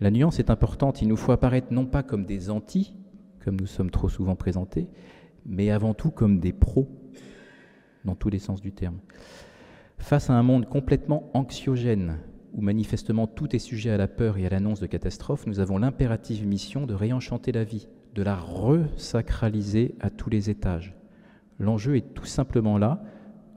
La 0.00 0.10
nuance 0.10 0.38
est 0.38 0.48
importante, 0.48 1.02
il 1.02 1.08
nous 1.08 1.16
faut 1.16 1.32
apparaître 1.32 1.72
non 1.72 1.84
pas 1.84 2.02
comme 2.02 2.24
des 2.24 2.48
anti, 2.48 2.94
comme 3.44 3.60
nous 3.60 3.66
sommes 3.66 3.90
trop 3.90 4.08
souvent 4.08 4.36
présentés, 4.36 4.88
mais 5.44 5.70
avant 5.70 5.92
tout 5.92 6.10
comme 6.10 6.40
des 6.40 6.52
pros, 6.52 6.88
dans 8.06 8.14
tous 8.14 8.30
les 8.30 8.38
sens 8.38 8.62
du 8.62 8.72
terme. 8.72 8.98
Face 10.00 10.30
à 10.30 10.32
un 10.32 10.42
monde 10.42 10.66
complètement 10.66 11.30
anxiogène, 11.34 12.16
où 12.54 12.62
manifestement 12.62 13.28
tout 13.28 13.54
est 13.54 13.60
sujet 13.60 13.90
à 13.90 13.96
la 13.96 14.08
peur 14.08 14.38
et 14.38 14.46
à 14.46 14.48
l'annonce 14.48 14.80
de 14.80 14.86
catastrophes, 14.86 15.46
nous 15.46 15.60
avons 15.60 15.78
l'impérative 15.78 16.44
mission 16.46 16.86
de 16.86 16.94
réenchanter 16.94 17.52
la 17.52 17.62
vie, 17.62 17.86
de 18.14 18.22
la 18.22 18.34
resacraliser 18.34 19.94
à 20.00 20.10
tous 20.10 20.30
les 20.30 20.50
étages. 20.50 20.96
L'enjeu 21.60 21.96
est 21.96 22.14
tout 22.14 22.24
simplement 22.24 22.76
là, 22.76 23.04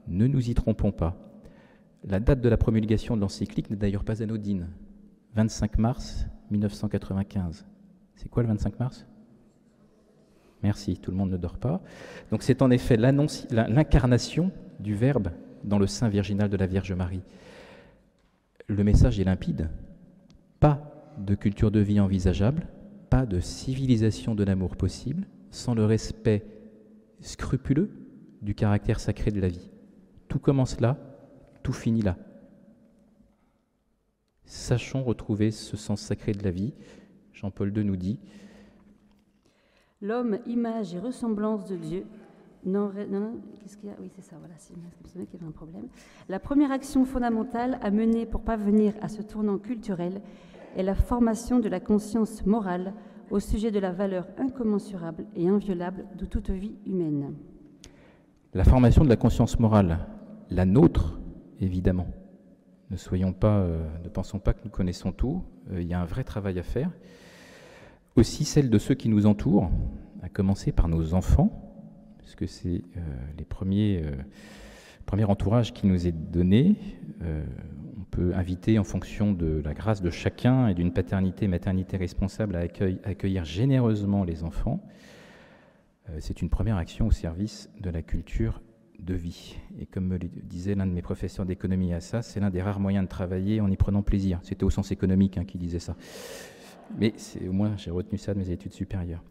ne 0.06 0.26
nous 0.26 0.48
y 0.48 0.54
trompons 0.54 0.92
pas. 0.92 1.16
La 2.04 2.20
date 2.20 2.42
de 2.42 2.48
la 2.48 2.58
promulgation 2.58 3.16
de 3.16 3.22
l'encyclique 3.22 3.70
n'est 3.70 3.76
d'ailleurs 3.76 4.04
pas 4.04 4.22
anodine. 4.22 4.68
25 5.34 5.78
mars 5.78 6.26
1995. 6.50 7.66
C'est 8.14 8.28
quoi 8.28 8.42
le 8.42 8.50
25 8.50 8.78
mars? 8.78 9.06
Merci, 10.62 10.98
tout 10.98 11.10
le 11.10 11.16
monde 11.16 11.30
ne 11.30 11.36
dort 11.36 11.58
pas. 11.58 11.80
Donc 12.30 12.42
c'est 12.42 12.62
en 12.62 12.70
effet 12.70 12.96
l'incarnation 12.96 14.52
du 14.78 14.94
Verbe 14.94 15.30
dans 15.64 15.78
le 15.78 15.86
sein 15.86 16.08
virginal 16.08 16.48
de 16.48 16.56
la 16.56 16.66
Vierge 16.66 16.92
Marie. 16.92 17.22
Le 18.68 18.84
message 18.84 19.18
est 19.20 19.24
limpide. 19.24 19.70
Pas 20.60 21.14
de 21.18 21.34
culture 21.34 21.70
de 21.70 21.80
vie 21.80 22.00
envisageable, 22.00 22.66
pas 23.10 23.26
de 23.26 23.40
civilisation 23.40 24.34
de 24.34 24.44
l'amour 24.44 24.76
possible, 24.76 25.26
sans 25.50 25.74
le 25.74 25.84
respect 25.84 26.44
scrupuleux 27.20 27.90
du 28.42 28.54
caractère 28.54 29.00
sacré 29.00 29.30
de 29.30 29.40
la 29.40 29.48
vie. 29.48 29.70
Tout 30.28 30.38
commence 30.38 30.80
là, 30.80 30.98
tout 31.62 31.72
finit 31.72 32.02
là. 32.02 32.16
Sachons 34.44 35.02
retrouver 35.02 35.50
ce 35.50 35.76
sens 35.76 36.00
sacré 36.00 36.32
de 36.32 36.44
la 36.44 36.50
vie. 36.50 36.74
Jean-Paul 37.32 37.76
II 37.76 37.84
nous 37.84 37.96
dit 37.96 38.18
L'homme, 40.02 40.38
image 40.46 40.94
et 40.94 40.98
ressemblance 40.98 41.66
de 41.66 41.76
Dieu. 41.76 42.06
Non, 42.64 42.90
non, 43.10 43.40
qu'est-ce 43.60 43.76
qu'il 43.76 43.88
y 43.88 43.92
a? 43.92 43.96
Oui, 44.00 44.10
c'est 44.14 44.22
ça, 44.22 44.36
voilà, 44.38 44.54
c'est 44.56 44.74
un 45.44 45.50
problème. 45.50 45.86
La 46.28 46.38
première 46.38 46.72
action 46.72 47.04
fondamentale 47.04 47.78
à 47.82 47.90
mener 47.90 48.26
pour 48.26 48.40
parvenir 48.40 48.94
à 49.02 49.08
ce 49.08 49.22
tournant 49.22 49.58
culturel 49.58 50.22
est 50.76 50.82
la 50.82 50.94
formation 50.94 51.60
de 51.60 51.68
la 51.68 51.80
conscience 51.80 52.44
morale 52.46 52.94
au 53.30 53.38
sujet 53.38 53.70
de 53.70 53.78
la 53.78 53.92
valeur 53.92 54.26
incommensurable 54.38 55.26
et 55.36 55.48
inviolable 55.48 56.06
de 56.16 56.24
toute 56.24 56.50
vie 56.50 56.76
humaine. 56.86 57.34
La 58.54 58.64
formation 58.64 59.04
de 59.04 59.08
la 59.08 59.16
conscience 59.16 59.58
morale, 59.58 59.98
la 60.50 60.64
nôtre, 60.64 61.20
évidemment. 61.60 62.06
Ne 62.90 62.96
soyons 62.96 63.32
pas, 63.32 63.58
euh, 63.58 63.86
ne 64.04 64.08
pensons 64.08 64.38
pas 64.38 64.52
que 64.52 64.60
nous 64.64 64.70
connaissons 64.70 65.12
tout. 65.12 65.42
Euh, 65.70 65.82
il 65.82 65.88
y 65.88 65.94
a 65.94 66.00
un 66.00 66.04
vrai 66.04 66.24
travail 66.24 66.58
à 66.58 66.62
faire 66.62 66.90
aussi 68.16 68.44
celle 68.44 68.70
de 68.70 68.78
ceux 68.78 68.94
qui 68.94 69.08
nous 69.08 69.26
entourent, 69.26 69.70
à 70.22 70.28
commencer 70.28 70.72
par 70.72 70.88
nos 70.88 71.14
enfants, 71.14 71.73
puisque 72.34 72.52
c'est 72.52 72.82
euh, 72.96 73.00
les 73.38 73.44
premiers, 73.44 74.02
euh, 74.02 74.16
premier 75.06 75.24
entourage 75.24 75.72
qui 75.72 75.86
nous 75.86 76.06
est 76.06 76.12
donné. 76.12 76.76
Euh, 77.22 77.44
on 77.98 78.04
peut 78.04 78.34
inviter, 78.34 78.78
en 78.78 78.84
fonction 78.84 79.32
de 79.32 79.60
la 79.64 79.74
grâce 79.74 80.02
de 80.02 80.10
chacun 80.10 80.68
et 80.68 80.74
d'une 80.74 80.92
paternité, 80.92 81.48
maternité 81.48 81.96
responsable, 81.96 82.56
à 82.56 82.60
accueillir 82.60 83.44
généreusement 83.44 84.24
les 84.24 84.44
enfants. 84.44 84.80
c'est 86.20 86.42
une 86.42 86.48
première 86.48 86.76
action 86.76 87.06
au 87.06 87.10
service 87.10 87.70
de 87.80 87.90
la 87.90 88.02
culture 88.02 88.62
de 89.00 89.14
vie. 89.14 89.56
Et 89.80 89.86
comme 89.86 90.06
me 90.06 90.18
le 90.18 90.28
disait 90.28 90.76
l'un 90.76 90.86
de 90.86 90.92
mes 90.92 91.02
professeurs 91.02 91.44
d'économie 91.44 91.92
à 91.92 92.00
ça, 92.00 92.22
c'est 92.22 92.38
l'un 92.38 92.50
des 92.50 92.62
rares 92.62 92.78
moyens 92.78 93.04
de 93.04 93.08
travailler 93.08 93.60
en 93.60 93.68
y 93.68 93.76
prenant 93.76 94.02
plaisir. 94.02 94.38
C'était 94.42 94.64
au 94.64 94.70
sens 94.70 94.92
économique 94.92 95.38
hein, 95.38 95.44
qui 95.44 95.58
disait 95.58 95.80
ça. 95.80 95.96
Mais 96.98 97.14
au 97.48 97.52
moins, 97.52 97.76
j'ai 97.76 97.90
retenu 97.90 98.18
ça 98.18 98.32
de 98.32 98.38
mes 98.38 98.50
études 98.50 98.74
supérieures. 98.74 99.24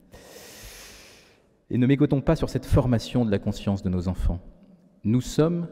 Et 1.69 1.77
ne 1.77 1.87
mégotons 1.87 2.21
pas 2.21 2.35
sur 2.35 2.49
cette 2.49 2.65
formation 2.65 3.25
de 3.25 3.31
la 3.31 3.39
conscience 3.39 3.83
de 3.83 3.89
nos 3.89 4.07
enfants. 4.07 4.39
Nous 5.03 5.21
sommes 5.21 5.67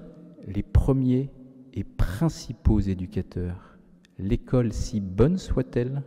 les 0.47 0.63
premiers 0.63 1.30
et 1.73 1.84
principaux 1.84 2.80
éducateurs. 2.80 3.77
L'école, 4.17 4.73
si 4.73 4.99
bonne 4.99 5.38
soit-elle, 5.38 6.04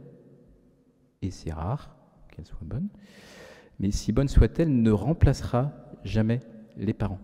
et 1.22 1.30
c'est 1.30 1.52
rare 1.52 1.96
qu'elle 2.30 2.46
soit 2.46 2.58
bonne, 2.62 2.88
mais 3.78 3.90
si 3.90 4.12
bonne 4.12 4.28
soit-elle, 4.28 4.82
ne 4.82 4.90
remplacera 4.90 5.72
jamais 6.04 6.40
les 6.76 6.92
parents. 6.92 7.20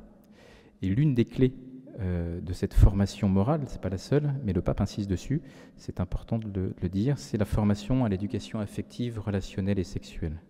Et 0.83 0.88
l'une 0.88 1.14
des 1.14 1.25
clés 1.25 1.55
euh, 2.01 2.40
de 2.40 2.53
cette 2.53 2.73
formation 2.73 3.29
morale, 3.29 3.62
c'est 3.66 3.81
pas 3.81 3.90
la 3.90 3.99
seule, 3.99 4.35
mais 4.44 4.53
le 4.53 4.62
pape 4.62 4.81
insiste 4.81 5.11
dessus, 5.11 5.42
c'est 5.77 6.01
important 6.01 6.38
de 6.38 6.75
le, 6.81 6.88
dire, 6.88 7.18
c'est 7.18 7.37
la 7.37 7.44
formation 7.44 8.05
à 8.05 8.09
l'éducation 8.09 8.61
affective, 8.61 9.18
relationnelle 9.20 9.79
et 9.79 9.85
sexuelle. 9.85 10.40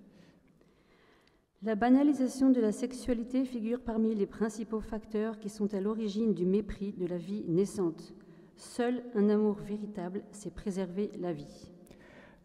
La 1.62 1.74
banalisation 1.74 2.50
de 2.50 2.60
la 2.60 2.72
sexualité 2.72 3.44
figure 3.44 3.80
parmi 3.80 4.14
les 4.14 4.26
principaux 4.26 4.80
facteurs 4.80 5.38
qui 5.38 5.50
sont 5.50 5.74
à 5.74 5.80
l'origine 5.80 6.32
du 6.32 6.46
mépris 6.46 6.92
de 6.92 7.06
la 7.06 7.18
vie 7.18 7.44
naissante. 7.48 8.14
Seul 8.56 9.02
un 9.14 9.28
amour 9.28 9.56
véritable 9.56 10.22
sait 10.32 10.50
préserver 10.50 11.10
la 11.20 11.32
vie. 11.32 11.70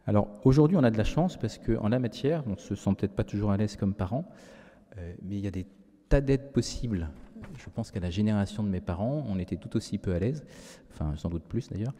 Alors 0.05 0.27
aujourd'hui, 0.43 0.77
on 0.77 0.83
a 0.83 0.91
de 0.91 0.97
la 0.97 1.03
chance 1.03 1.37
parce 1.37 1.57
qu'en 1.57 1.87
la 1.87 1.99
matière, 1.99 2.43
on 2.47 2.51
ne 2.51 2.57
se 2.57 2.75
sent 2.75 2.91
peut-être 2.97 3.15
pas 3.15 3.23
toujours 3.23 3.51
à 3.51 3.57
l'aise 3.57 3.77
comme 3.77 3.93
parents, 3.93 4.25
euh, 4.97 5.13
mais 5.23 5.35
il 5.35 5.43
y 5.45 5.47
a 5.47 5.51
des 5.51 5.65
tas 6.09 6.21
d'aides 6.21 6.51
possibles 6.51 7.09
je 7.57 7.69
pense 7.69 7.91
qu'à 7.91 7.99
la 7.99 8.09
génération 8.09 8.63
de 8.63 8.69
mes 8.69 8.81
parents, 8.81 9.23
on 9.27 9.39
était 9.39 9.57
tout 9.57 9.75
aussi 9.75 9.97
peu 9.97 10.13
à 10.13 10.19
l'aise, 10.19 10.45
enfin 10.91 11.15
sans 11.15 11.29
doute 11.29 11.43
plus 11.43 11.69
d'ailleurs. 11.69 11.93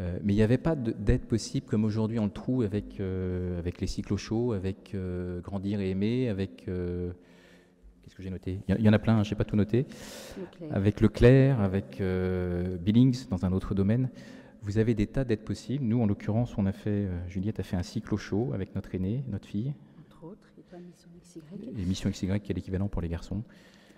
Euh, 0.00 0.18
mais 0.22 0.32
il 0.32 0.36
n'y 0.36 0.42
avait 0.42 0.58
pas 0.58 0.76
d'aide 0.76 1.26
possible 1.26 1.66
comme 1.66 1.84
aujourd'hui 1.84 2.20
on 2.20 2.26
le 2.26 2.30
trouve 2.30 2.62
avec, 2.62 3.00
euh, 3.00 3.58
avec 3.58 3.80
les 3.80 3.88
cycles 3.88 4.16
chauds, 4.16 4.52
avec 4.52 4.94
euh, 4.94 5.40
Grandir 5.40 5.80
et 5.80 5.90
Aimer, 5.90 6.28
avec. 6.28 6.64
Qu'est-ce 6.66 8.16
que 8.16 8.22
j'ai 8.22 8.30
noté? 8.30 8.60
Il 8.68 8.80
y, 8.80 8.88
en 8.88 8.92
a 8.94 8.98
plein, 8.98 9.18
hein, 9.18 9.22
je 9.22 9.30
n'ai 9.30 9.36
pas 9.36 9.44
tout 9.44 9.56
noté. 9.56 9.86
avec 10.70 11.02
Le 11.02 11.08
Clair, 11.08 11.60
avec 11.60 12.00
Billings 12.80 13.28
dans 13.28 13.44
un 13.44 13.52
autre 13.52 13.74
domaine. 13.74 14.08
Vous 14.62 14.78
avez 14.78 14.94
des 14.94 15.06
tas 15.06 15.24
d'aides 15.24 15.44
possibles. 15.44 15.84
Nous, 15.84 16.00
en 16.00 16.06
l'occurrence, 16.06 16.56
on 16.56 16.64
a 16.64 16.72
fait, 16.72 17.06
Juliette 17.28 17.60
a 17.60 17.62
fait 17.62 17.76
un 17.76 17.82
cycle 17.82 18.16
chaud 18.16 18.52
avec 18.54 18.74
notre 18.74 18.94
aîné, 18.94 19.24
notre 19.28 19.46
fille. 19.46 19.74
Entre 20.06 20.24
autres, 20.24 20.48
et 20.56 20.80
Mission 20.80 21.10
XY. 21.20 21.68
Et 21.82 21.84
Mission 21.84 22.10
XY 22.10 22.40
qui 22.40 22.50
est 22.50 22.54
l'équivalent 22.54 22.88
pour 22.88 23.02
les 23.02 23.10
garçons. 23.10 23.42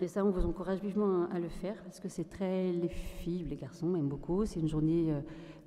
Et 0.01 0.09
ça, 0.09 0.25
on 0.25 0.31
vous 0.31 0.45
encourage 0.45 0.81
vivement 0.81 1.29
à 1.31 1.39
le 1.39 1.47
faire 1.47 1.81
parce 1.83 2.01
que 2.01 2.09
c'est 2.09 2.29
très. 2.29 2.69
Les 2.73 2.89
filles, 2.89 3.45
les 3.49 3.55
garçons 3.55 3.95
aiment 3.95 4.09
beaucoup. 4.09 4.45
C'est 4.45 4.59
une 4.59 4.67
journée 4.67 5.13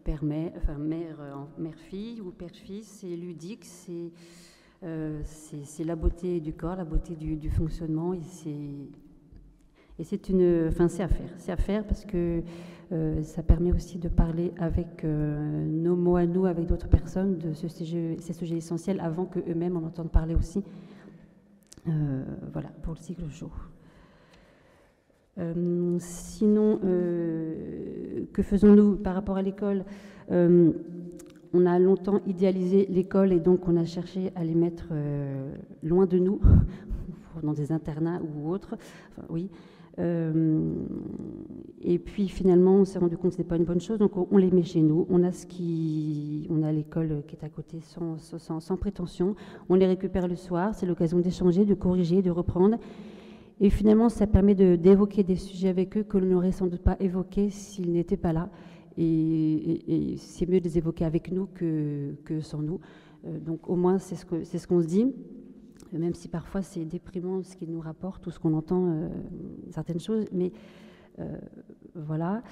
père-mère, 0.05 0.53
enfin 0.57 0.75
mère, 0.75 1.17
euh, 1.21 1.35
mère-fille 1.59 2.21
ou 2.21 2.31
père-fils. 2.31 2.87
C'est 3.01 3.17
ludique, 3.17 3.67
euh, 4.83 5.21
c'est 5.25 5.85
la 5.85 5.97
beauté 5.97 6.41
du 6.41 6.53
corps, 6.53 6.77
la 6.77 6.85
beauté 6.85 7.15
du, 7.15 7.37
du 7.37 7.51
fonctionnement. 7.51 8.13
Et 8.13 8.23
c'est. 8.23 8.51
Et 9.97 10.31
une, 10.31 10.67
enfin 10.69 10.89
c'est 10.89 11.05
à 11.05 11.09
faire, 11.09 11.31
c'est 11.39 11.53
à 11.53 11.57
faire 11.57 11.87
parce 11.87 12.05
que 12.05 12.43
ça 13.23 13.43
permet 13.43 13.73
aussi 13.73 13.99
de 13.99 14.09
parler 14.09 14.53
avec 14.59 15.05
nos 15.05 15.95
mots 15.95 16.17
à 16.17 16.27
nous, 16.27 16.47
avec 16.47 16.67
d'autres 16.67 16.89
personnes 16.89 17.39
de 17.39 17.55
ce 17.55 17.69
sujet, 17.69 18.17
ces 18.21 18.33
sujets 18.33 18.57
essentiels 18.57 18.99
avant 19.01 19.25
que 19.25 19.39
eux-mêmes 19.39 19.77
en 19.77 19.85
entendent 19.85 20.11
parler 20.11 20.35
aussi. 20.35 20.65
voilà 21.85 22.71
pour 22.83 22.95
le 22.95 22.99
cycle 22.99 23.31
chaud. 23.31 23.53
Euh, 25.39 25.97
sinon, 25.99 26.79
euh, 26.85 28.25
que 28.33 28.43
faisons-nous 28.43 28.97
par 28.97 29.15
rapport 29.15 29.37
à 29.37 29.43
l'école 29.43 29.85
euh, 30.31 30.73
On 31.53 31.67
a 31.67 31.79
longtemps 31.79 32.21
idéalisé 32.27 32.87
l'école 32.89 33.33
et 33.33 33.41
donc 33.41 33.69
on 33.69 33.77
a 33.77 33.85
cherché 33.85 34.31
à 34.37 34.45
les 34.45 34.55
mettre 34.55 34.89
loin 35.83 36.07
de 36.07 36.19
nous, 36.19 36.41
dans 37.43 37.53
des 37.53 37.73
internats 37.73 38.21
ou 38.23 38.51
autres. 38.51 38.77
oui. 39.29 39.51
et 39.99 41.99
puis 41.99 42.29
finalement, 42.29 42.77
on 42.77 42.85
s'est 42.85 42.99
rendu 42.99 43.17
compte 43.17 43.31
que 43.31 43.37
ce 43.37 43.39
n'était 43.39 43.49
pas 43.49 43.57
une 43.57 43.65
bonne 43.65 43.81
chose, 43.81 43.99
donc 43.99 44.13
on, 44.17 44.37
les 44.37 44.51
met 44.51 44.65
chez 44.65 44.83
nous. 44.83 45.07
On 45.11 45.23
a 45.23 45.31
a 45.31 46.73
l'école 46.73 47.23
qui 47.27 47.37
est 47.37 47.45
à 47.45 47.49
côté 47.49 47.81
sans, 47.81 48.19
sans 48.19 48.77
prétention. 48.77 49.35
On 49.69 49.75
les 49.75 49.87
récupère 49.87 50.29
le 50.29 50.37
soir. 50.37 50.75
C'est 50.75 50.87
l'occasion 50.87 51.19
d'échanger, 51.19 51.65
de 51.65 51.75
corriger, 51.75 52.23
de 52.23 52.31
reprendre. 52.31 52.79
Et 53.61 53.71
finalement, 53.71 54.09
ça 54.09 54.27
permet 54.27 54.55
d'évoquer 54.55 55.23
des 55.23 55.37
sujets 55.37 55.69
avec 55.69 55.97
eux 55.97 56.03
que 56.03 56.19
l'on 56.19 56.27
n'aurait 56.27 56.53
sans 56.53 56.67
doute 56.67 56.83
pas 56.83 56.97
évoqués 57.01 57.51
s'ils 57.51 57.93
n'étaient 57.93 58.17
pas 58.17 58.33
là. 58.33 58.51
Et, 58.97 60.15
c'est 60.19 60.49
mieux 60.49 60.61
de 60.61 60.65
les 60.65 60.79
évoquer 60.79 61.05
avec 61.05 61.31
nous 61.33 61.47
que, 61.47 62.41
sans 62.41 62.63
nous. 62.63 62.81
Euh, 63.27 63.39
donc 63.39 63.69
au 63.69 63.77
moins, 63.77 63.99
c'est 63.99 64.17
ce 64.17 64.67
qu'on 64.67 64.83
se 64.83 64.87
dit, 64.87 65.07
même 65.93 66.15
si 66.15 66.29
parfois 66.29 66.63
c'est 66.63 66.85
déprimant 66.85 67.43
ce 67.43 67.57
qu'ils 67.57 67.71
nous 67.71 67.81
rapportent, 67.81 68.23
tout 68.23 68.31
ce 68.31 68.39
qu'on 68.39 68.55
entend, 68.55 68.89
euh, 68.89 69.09
certaines 69.71 70.01
choses. 70.01 70.25
Mais 70.33 70.53
euh, 71.21 71.37
voilà. 71.95 72.43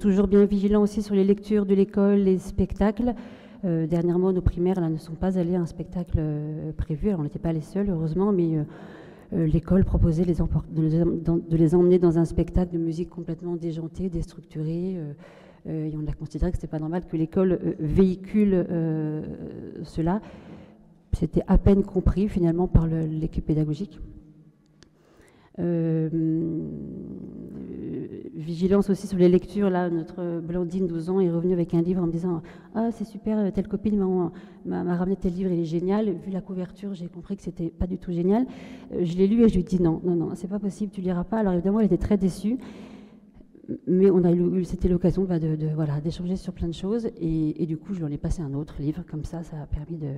toujours 0.00 0.28
bien 0.28 0.44
vigilant 0.44 0.82
aussi 0.82 1.02
sur 1.02 1.14
les 1.14 1.24
lectures 1.24 1.64
de 1.64 1.74
l'école, 1.74 2.18
les 2.18 2.38
spectacles. 2.38 3.14
dernièrement, 3.64 4.32
nos 4.32 4.42
primaires 4.42 4.80
là, 4.80 4.90
ne 4.90 4.98
sont 4.98 5.14
pas 5.14 5.38
allés 5.38 5.56
à 5.56 5.60
un 5.60 5.66
spectacle 5.66 6.20
prévu. 6.76 7.08
Alors, 7.08 7.20
on 7.20 7.24
n'était 7.24 7.38
pas 7.38 7.54
les 7.54 7.62
seuls, 7.62 7.88
heureusement, 7.88 8.32
mais 8.32 8.58
euh, 8.58 8.64
l'école 9.32 9.84
proposait 9.84 10.24
de, 10.24 11.56
les 11.56 11.74
emmener 11.74 11.98
dans 11.98 12.18
un 12.18 12.24
spectacle 12.24 12.72
de 12.72 12.78
musique 12.78 13.10
complètement 13.10 13.56
déjanté, 13.56 14.08
déstructuré. 14.08 14.96
Euh, 14.96 15.12
euh, 15.68 15.86
et 15.86 15.94
on 15.96 16.06
a 16.08 16.12
considéré 16.12 16.52
que 16.52 16.56
ce 16.56 16.62
n'était 16.62 16.70
pas 16.70 16.78
normal 16.78 17.04
que 17.06 17.16
l'école 17.16 17.58
véhicule 17.80 18.66
cela. 19.84 20.20
C'était 21.12 21.42
à 21.46 21.58
peine 21.58 21.82
compris 21.82 22.28
finalement 22.28 22.68
par 22.68 22.86
l'équipe 22.86 23.44
pédagogique. 23.44 23.98
Euh, 25.58 26.08
vigilance 28.36 28.90
aussi 28.90 29.06
sur 29.06 29.18
les 29.18 29.28
lectures. 29.28 29.70
Là, 29.70 29.90
notre 29.90 30.40
Blandine, 30.40 30.86
12 30.86 31.10
ans, 31.10 31.20
est 31.20 31.30
revenue 31.30 31.54
avec 31.54 31.74
un 31.74 31.82
livre 31.82 32.02
en 32.02 32.06
me 32.06 32.12
disant 32.12 32.42
Ah, 32.74 32.90
c'est 32.92 33.04
super, 33.04 33.52
telle 33.52 33.68
copine 33.68 33.98
m'a 34.64 34.96
ramené 34.96 35.16
tel 35.16 35.32
livre, 35.32 35.50
il 35.50 35.60
est 35.60 35.64
génial. 35.64 36.10
Vu 36.10 36.30
la 36.30 36.40
couverture, 36.40 36.94
j'ai 36.94 37.08
compris 37.08 37.36
que 37.36 37.42
c'était 37.42 37.70
pas 37.70 37.86
du 37.86 37.98
tout 37.98 38.12
génial. 38.12 38.46
Euh, 38.92 39.04
je 39.04 39.16
l'ai 39.16 39.26
lu 39.26 39.42
et 39.44 39.48
je 39.48 39.54
lui 39.54 39.60
ai 39.60 39.64
dit 39.64 39.82
Non, 39.82 40.00
non, 40.04 40.14
non, 40.14 40.30
c'est 40.34 40.48
pas 40.48 40.58
possible, 40.58 40.92
tu 40.92 41.00
liras 41.00 41.24
pas. 41.24 41.38
Alors 41.38 41.54
évidemment, 41.54 41.80
elle 41.80 41.86
était 41.86 41.96
très 41.96 42.18
déçue. 42.18 42.58
mais 43.86 44.10
on 44.10 44.22
a 44.24 44.32
eu, 44.32 44.64
c'était 44.64 44.88
l'occasion 44.88 45.24
bah, 45.24 45.38
de, 45.38 45.56
voilà, 45.74 46.00
d'échanger 46.00 46.36
sur 46.36 46.52
plein 46.52 46.68
de 46.68 46.74
choses. 46.74 47.08
Et, 47.20 47.66
du 47.66 47.76
coup, 47.78 47.94
je 47.94 47.98
lui 47.98 48.04
en 48.04 48.12
ai 48.12 48.18
passé 48.18 48.42
un 48.42 48.54
autre 48.54 48.76
livre. 48.80 49.02
Comme 49.10 49.24
ça, 49.24 49.42
ça 49.42 49.56
a 49.62 49.66
permis 49.66 49.96
de 49.96 50.12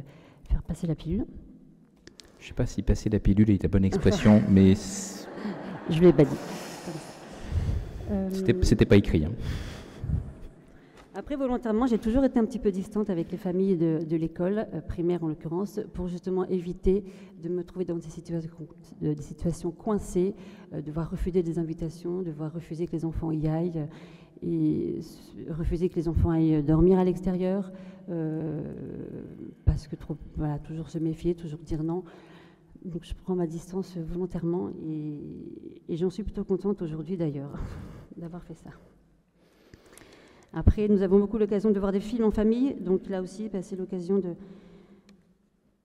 faire 0.44 0.62
passer 0.62 0.86
la 0.86 0.94
pilule. 0.94 1.24
Je 2.38 2.44
ne 2.44 2.48
sais 2.48 2.54
pas 2.54 2.66
si 2.66 2.82
passer 2.82 3.08
la 3.10 3.18
pilule 3.18 3.50
est 3.50 3.62
la 3.62 3.68
bonne 3.68 3.84
expression, 3.84 4.42
mais. 4.50 4.74
Je 5.90 5.96
ne 6.00 6.06
l'ai 6.06 6.12
pas 6.12 6.24
dit. 6.24 6.67
C'était, 8.62 8.86
pas 8.86 8.96
écrit. 8.96 9.24
Hein. 9.24 9.32
Après, 11.14 11.34
volontairement, 11.34 11.86
j'ai 11.86 11.98
toujours 11.98 12.22
été 12.24 12.38
un 12.38 12.44
petit 12.44 12.60
peu 12.60 12.70
distante 12.70 13.10
avec 13.10 13.32
les 13.32 13.38
familles 13.38 13.76
de, 13.76 14.16
l'école, 14.16 14.68
euh, 14.72 14.80
primaire 14.80 15.24
en 15.24 15.28
l'occurrence, 15.28 15.80
pour 15.92 16.06
justement 16.06 16.44
éviter 16.46 17.02
de 17.42 17.48
me 17.48 17.64
trouver 17.64 17.84
dans 17.84 17.96
des 17.96 18.08
situations, 19.20 19.70
coincées, 19.72 20.34
euh, 20.72 20.80
de 20.80 20.92
voir 20.92 21.10
refuser 21.10 21.42
des 21.42 21.58
invitations, 21.58 22.22
de 22.22 22.30
voir 22.30 22.52
refuser 22.52 22.86
que 22.86 22.92
les 22.92 23.04
enfants 23.04 23.32
y 23.32 23.48
aillent, 23.48 23.88
et 24.42 25.00
refuser 25.50 25.88
que 25.88 25.96
les 25.96 26.06
enfants 26.06 26.30
aillent 26.30 26.62
dormir 26.62 27.00
à 27.00 27.04
l'extérieur, 27.04 27.72
euh, 28.10 28.62
parce 29.64 29.88
que 29.88 29.96
toujours 30.64 30.88
se 30.88 30.98
méfier, 30.98 31.34
toujours 31.34 31.60
dire 31.60 31.82
non. 31.82 32.04
Donc 32.84 33.04
je 33.04 33.14
prends 33.14 33.34
ma 33.34 33.46
distance 33.46 33.96
volontairement 33.96 34.70
et, 34.86 35.96
j'en 35.96 36.10
suis 36.10 36.22
plutôt 36.22 36.44
contente 36.44 36.82
aujourd'hui 36.82 37.16
d'ailleurs 37.16 37.58
d'avoir 38.16 38.42
fait 38.44 38.54
ça. 38.54 38.70
Après, 40.52 40.88
nous 40.88 41.02
avons 41.02 41.18
beaucoup 41.18 41.38
l'occasion 41.38 41.70
de 41.70 41.78
voir 41.78 41.92
des 41.92 42.00
films 42.00 42.24
en 42.24 42.30
famille, 42.30 42.74
donc 42.74 43.08
là 43.08 43.20
aussi, 43.20 43.48
bah, 43.50 43.60
c'est 43.60 43.76
l'occasion 43.76 44.18
de, 44.18 44.34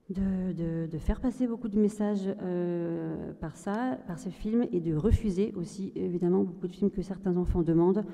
de, 0.08 0.98
faire 0.98 1.20
passer 1.20 1.46
beaucoup 1.46 1.68
de 1.68 1.78
messages 1.78 2.34
euh, 2.42 3.32
par 3.34 3.56
ça, 3.56 3.98
par 4.06 4.18
ces 4.18 4.30
films, 4.30 4.66
et 4.72 4.80
de 4.80 4.94
refuser 4.94 5.52
aussi, 5.54 5.92
évidemment, 5.94 6.44
beaucoup 6.44 6.66
de 6.66 6.72
films 6.72 6.90
que 6.90 7.02
certains 7.02 7.36
enfants 7.36 7.62
demandent, 7.62 8.04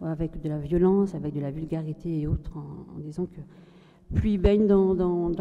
avec 0.00 0.40
de 0.40 0.48
la 0.48 0.58
violence, 0.58 1.14
avec 1.14 1.34
de 1.34 1.40
la 1.40 1.52
vulgarité 1.52 2.20
et 2.20 2.26
autres, 2.26 2.56
en, 2.56 2.98
disant 2.98 3.26
que 3.26 3.40
plus 4.12 4.30
ils 4.32 4.38
baignent 4.38 4.66
dans, 4.66 5.32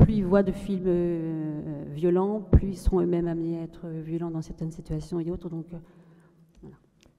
plus 0.00 0.14
ils 0.14 0.24
voient 0.24 0.42
de 0.42 0.52
films 0.52 0.84
euh, 0.86 1.84
violents, 1.92 2.40
plus 2.40 2.68
ils 2.68 2.76
seront 2.76 3.00
eux-mêmes 3.00 3.28
amenés 3.28 3.58
à 3.58 3.62
être 3.62 3.88
violents 3.88 4.30
dans 4.30 4.42
certaines 4.42 4.70
situations 4.70 5.20
et 5.20 5.30
autres. 5.30 5.48
Donc, 5.48 5.66
euh, 5.74 6.68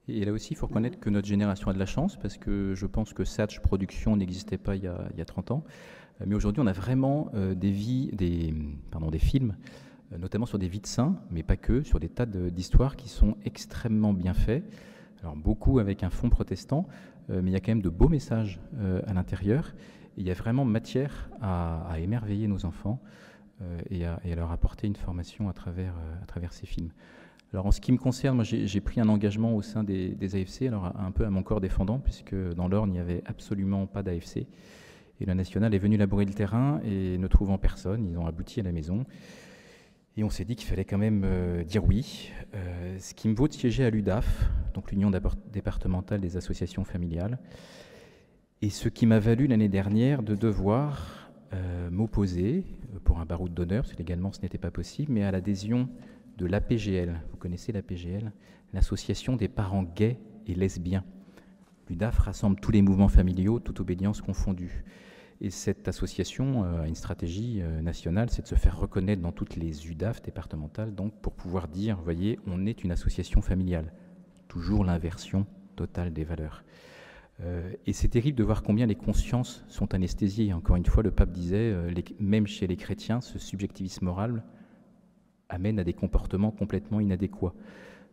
et 0.08 0.24
là 0.24 0.32
aussi, 0.32 0.54
il 0.54 0.56
faut 0.56 0.66
reconnaître 0.66 0.98
que 0.98 1.10
notre 1.10 1.28
génération 1.28 1.68
a 1.68 1.72
de 1.72 1.78
la 1.78 1.86
chance, 1.86 2.16
parce 2.16 2.36
que 2.36 2.74
je 2.74 2.86
pense 2.86 3.12
que 3.12 3.24
Satch 3.24 3.60
Production 3.60 4.16
n'existait 4.16 4.58
pas 4.58 4.74
il 4.74 4.82
y, 4.82 4.88
a, 4.88 5.24
30 5.24 5.52
ans. 5.52 5.64
Euh, 6.20 6.24
mais 6.26 6.34
aujourd'hui, 6.34 6.60
on 6.60 6.66
a 6.66 6.72
vraiment 6.72 7.30
des, 7.54 7.70
vies, 7.70 8.10
pardon, 8.90 9.10
des 9.10 9.20
films, 9.20 9.54
notamment 10.18 10.46
sur 10.46 10.58
des 10.58 10.66
vies 10.66 10.80
de 10.80 10.86
saints, 10.86 11.16
mais 11.30 11.44
pas 11.44 11.56
que, 11.56 11.82
sur 11.82 12.00
des 12.00 12.08
tas 12.08 12.26
d'histoires 12.26 12.96
qui 12.96 13.08
sont 13.08 13.36
extrêmement 13.44 14.12
bien 14.12 14.34
faits. 14.34 14.64
Alors 15.22 15.36
beaucoup 15.36 15.78
avec 15.78 16.02
un 16.02 16.10
fond 16.10 16.28
protestant, 16.28 16.88
mais 17.28 17.50
il 17.50 17.52
y 17.52 17.56
a 17.56 17.60
quand 17.60 17.70
même 17.70 17.82
de 17.82 17.90
beaux 17.90 18.08
messages 18.08 18.60
à 19.06 19.12
l'intérieur. 19.12 19.72
Il 20.16 20.26
y 20.26 20.30
a 20.30 20.34
vraiment 20.34 20.64
matière 20.64 21.30
à, 21.40 21.94
émerveiller 21.98 22.48
nos 22.48 22.66
enfants 22.66 23.00
et 23.90 24.04
à, 24.04 24.20
et, 24.24 24.32
à, 24.32 24.36
leur 24.36 24.50
apporter 24.50 24.86
une 24.86 24.96
formation 24.96 25.48
à 25.48 25.52
travers, 25.52 25.94
à 26.22 26.26
travers 26.26 26.52
ces 26.52 26.66
films. 26.66 26.90
Alors 27.52 27.66
en 27.66 27.72
ce 27.72 27.80
qui 27.80 27.90
me 27.90 27.98
concerne, 27.98 28.36
moi 28.36 28.44
j'ai 28.44 28.80
pris 28.80 29.00
un 29.00 29.08
engagement 29.08 29.56
au 29.56 29.62
sein 29.62 29.82
des, 29.82 30.14
AFC, 30.34 30.62
alors 30.68 30.92
un 30.96 31.10
peu 31.10 31.24
à 31.24 31.30
mon 31.30 31.42
corps 31.42 31.60
défendant, 31.60 31.98
puisque 31.98 32.34
dans 32.54 32.68
l'Orne 32.68 32.90
il 32.90 32.92
n'y 32.92 33.00
avait 33.00 33.22
absolument 33.26 33.86
pas 33.86 34.02
d'AFC. 34.02 34.46
Et 35.20 35.26
la 35.26 35.34
nationale 35.34 35.74
est 35.74 35.78
venue 35.78 35.96
labourer 35.96 36.24
le 36.24 36.32
terrain 36.32 36.80
et 36.84 37.18
ne 37.18 37.26
trouvant 37.26 37.58
personne, 37.58 38.06
ils 38.06 38.16
ont 38.18 38.26
abouti 38.26 38.60
à 38.60 38.62
la 38.62 38.72
maison. 38.72 39.04
Et 40.16 40.22
on 40.24 40.30
s'est 40.30 40.44
dit 40.44 40.54
qu'il 40.54 40.68
fallait 40.68 40.84
quand 40.84 40.98
même 40.98 41.22
euh, 41.24 41.64
dire 41.64 41.84
oui. 41.84 42.30
Euh, 42.54 42.96
ce 42.98 43.14
qui 43.14 43.28
me 43.28 43.34
vaut 43.34 43.48
de 43.48 43.52
siéger 43.52 43.84
à 43.84 43.90
l'UDAF, 43.90 44.48
donc 44.74 44.90
l'Union 44.92 45.10
départementale 45.52 46.20
des 46.20 46.36
associations 46.36 46.84
familiales, 46.84 47.38
et 48.62 48.70
ce 48.70 48.88
qui 48.88 49.06
m'a 49.06 49.18
valu 49.18 49.46
l'année 49.46 49.68
dernière 49.68 50.22
de 50.22 50.34
devoir 50.34 51.30
euh, 51.52 51.90
m'opposer, 51.90 52.64
pour 53.04 53.20
un 53.20 53.24
baroud 53.24 53.54
d'honneur, 53.54 53.82
parce 53.82 53.94
que 53.94 53.98
légalement 53.98 54.32
ce 54.32 54.42
n'était 54.42 54.58
pas 54.58 54.70
possible, 54.70 55.12
mais 55.12 55.24
à 55.24 55.30
l'adhésion 55.30 55.88
de 56.36 56.46
l'APGL. 56.46 57.20
Vous 57.30 57.36
connaissez 57.36 57.72
l'APGL 57.72 58.32
L'Association 58.72 59.34
des 59.34 59.48
parents 59.48 59.82
gays 59.82 60.18
et 60.46 60.54
lesbiens. 60.54 61.04
L'UDAF 61.88 62.18
rassemble 62.18 62.60
tous 62.60 62.70
les 62.70 62.82
mouvements 62.82 63.08
familiaux, 63.08 63.58
toute 63.58 63.80
obédience 63.80 64.20
confondue. 64.20 64.84
Et 65.40 65.50
cette 65.50 65.88
association 65.88 66.64
euh, 66.64 66.82
a 66.82 66.86
une 66.86 66.94
stratégie 66.94 67.60
euh, 67.62 67.80
nationale, 67.80 68.30
c'est 68.30 68.42
de 68.42 68.46
se 68.46 68.54
faire 68.54 68.78
reconnaître 68.78 69.22
dans 69.22 69.32
toutes 69.32 69.56
les 69.56 69.88
UDAF 69.88 70.22
départementales, 70.22 70.94
donc 70.94 71.14
pour 71.20 71.32
pouvoir 71.32 71.66
dire, 71.66 71.98
voyez, 72.02 72.38
on 72.46 72.66
est 72.66 72.84
une 72.84 72.92
association 72.92 73.40
familiale. 73.40 73.92
Toujours 74.48 74.84
l'inversion 74.84 75.46
totale 75.76 76.12
des 76.12 76.24
valeurs. 76.24 76.62
Euh, 77.42 77.72
et 77.86 77.92
c'est 77.92 78.08
terrible 78.08 78.36
de 78.36 78.44
voir 78.44 78.62
combien 78.62 78.86
les 78.86 78.94
consciences 78.94 79.64
sont 79.68 79.94
anesthésiées. 79.94 80.52
Encore 80.52 80.76
une 80.76 80.86
fois, 80.86 81.02
le 81.02 81.10
pape 81.10 81.30
disait, 81.30 81.74
même 82.18 82.46
chez 82.46 82.66
les 82.66 82.76
chrétiens, 82.76 83.20
ce 83.20 83.38
subjectivisme 83.38 84.04
moral 84.04 84.42
amène 85.48 85.78
à 85.78 85.84
des 85.84 85.92
comportements 85.92 86.50
complètement 86.50 87.00
inadéquats. 87.00 87.54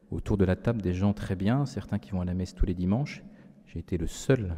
Autour 0.09 0.37
de 0.37 0.45
la 0.45 0.55
table, 0.55 0.81
des 0.81 0.93
gens 0.93 1.13
très 1.13 1.35
bien, 1.35 1.65
certains 1.65 1.99
qui 1.99 2.11
vont 2.11 2.21
à 2.21 2.25
la 2.25 2.33
messe 2.33 2.55
tous 2.55 2.65
les 2.65 2.73
dimanches. 2.73 3.23
J'ai 3.65 3.79
été 3.79 3.97
le 3.97 4.07
seul 4.07 4.55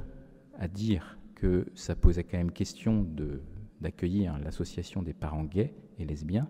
à 0.58 0.68
dire 0.68 1.18
que 1.36 1.66
ça 1.74 1.96
posait 1.96 2.24
quand 2.24 2.38
même 2.38 2.52
question 2.52 3.06
d'accueillir 3.82 4.38
l'association 4.40 5.02
des 5.02 5.14
parents 5.14 5.44
gays 5.44 5.74
et 5.98 6.06
lesbiens, 6.06 6.48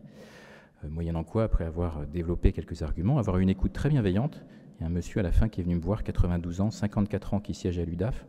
euh, 0.84 0.90
moyennant 0.90 1.24
quoi, 1.24 1.44
après 1.44 1.64
avoir 1.64 2.06
développé 2.08 2.52
quelques 2.52 2.82
arguments, 2.82 3.18
avoir 3.20 3.38
une 3.38 3.50
écoute 3.50 3.72
très 3.72 3.90
bienveillante, 3.90 4.44
il 4.80 4.84
y 4.84 4.86
a 4.86 4.88
un 4.88 4.92
monsieur 4.92 5.20
à 5.20 5.24
la 5.24 5.32
fin 5.32 5.50
qui 5.50 5.60
est 5.60 5.64
venu 5.64 5.76
me 5.76 5.82
voir, 5.82 6.04
92 6.04 6.62
ans, 6.62 6.72
54 6.72 7.34
ans, 7.34 7.40
qui 7.40 7.54
siège 7.54 7.80
à 7.80 7.86
l'UDAF, 7.86 8.26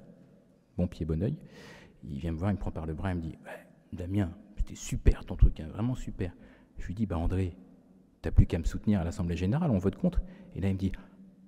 bon 0.76 0.88
pied, 0.88 1.06
bon 1.06 1.22
oeil. 1.22 1.36
Il 2.02 2.18
vient 2.18 2.32
me 2.32 2.38
voir, 2.38 2.50
il 2.50 2.54
me 2.54 2.58
prend 2.58 2.70
par 2.72 2.86
le 2.86 2.94
bras, 2.94 3.12
il 3.12 3.16
me 3.16 3.22
dit 3.22 3.38
Damien, 3.92 4.30
c'était 4.56 4.74
super 4.74 5.24
ton 5.24 5.36
truc, 5.36 5.60
hein, 5.60 5.68
vraiment 5.72 5.94
super. 5.94 6.32
Je 6.78 6.86
lui 6.86 6.94
dis 6.94 7.06
Bah 7.06 7.18
André, 7.18 7.56
t'as 8.22 8.30
plus 8.30 8.46
qu'à 8.46 8.58
me 8.58 8.64
soutenir 8.64 9.00
à 9.00 9.04
l'Assemblée 9.04 9.36
Générale, 9.36 9.70
on 9.70 9.78
vote 9.78 9.96
contre. 9.96 10.20
Et 10.54 10.60
là, 10.60 10.68
il 10.68 10.74
me 10.74 10.78
dit, 10.78 10.92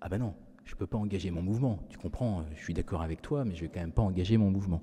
ah 0.00 0.08
ben 0.08 0.18
non, 0.18 0.34
je 0.64 0.74
ne 0.74 0.78
peux 0.78 0.86
pas 0.86 0.98
engager 0.98 1.30
mon 1.30 1.42
mouvement. 1.42 1.78
Tu 1.88 1.98
comprends, 1.98 2.44
je 2.54 2.62
suis 2.62 2.74
d'accord 2.74 3.02
avec 3.02 3.22
toi, 3.22 3.44
mais 3.44 3.54
je 3.54 3.62
ne 3.62 3.68
vais 3.68 3.72
quand 3.74 3.80
même 3.80 3.92
pas 3.92 4.02
engager 4.02 4.36
mon 4.36 4.50
mouvement. 4.50 4.82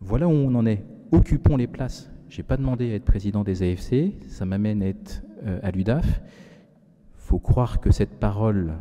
Voilà 0.00 0.28
où 0.28 0.32
on 0.32 0.54
en 0.54 0.66
est. 0.66 0.84
Occupons 1.12 1.56
les 1.56 1.66
places. 1.66 2.10
Je 2.28 2.38
n'ai 2.38 2.42
pas 2.42 2.56
demandé 2.56 2.92
à 2.92 2.94
être 2.96 3.04
président 3.04 3.44
des 3.44 3.62
AFC, 3.62 4.14
ça 4.28 4.44
m'amène 4.44 4.82
à 4.82 4.88
être 4.88 5.22
euh, 5.44 5.60
à 5.62 5.70
l'UDAF. 5.70 6.20
faut 7.14 7.38
croire 7.38 7.80
que 7.80 7.92
cette 7.92 8.18
parole 8.18 8.74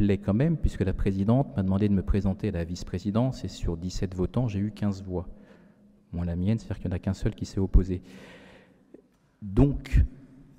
plaît 0.00 0.18
quand 0.18 0.32
même, 0.32 0.56
puisque 0.56 0.80
la 0.80 0.94
présidente 0.94 1.54
m'a 1.56 1.62
demandé 1.62 1.86
de 1.86 1.92
me 1.92 2.02
présenter 2.02 2.48
à 2.48 2.52
la 2.52 2.64
vice-présidence, 2.64 3.44
et 3.44 3.48
sur 3.48 3.76
17 3.76 4.14
votants, 4.14 4.48
j'ai 4.48 4.58
eu 4.58 4.72
15 4.72 5.02
voix. 5.02 5.28
Moi, 6.12 6.24
la 6.24 6.36
mienne, 6.36 6.58
c'est-à-dire 6.58 6.78
qu'il 6.78 6.88
n'y 6.88 6.94
en 6.94 6.96
a 6.96 6.98
qu'un 6.98 7.12
seul 7.12 7.34
qui 7.34 7.44
s'est 7.44 7.60
opposé. 7.60 8.00
Donc, 9.42 10.02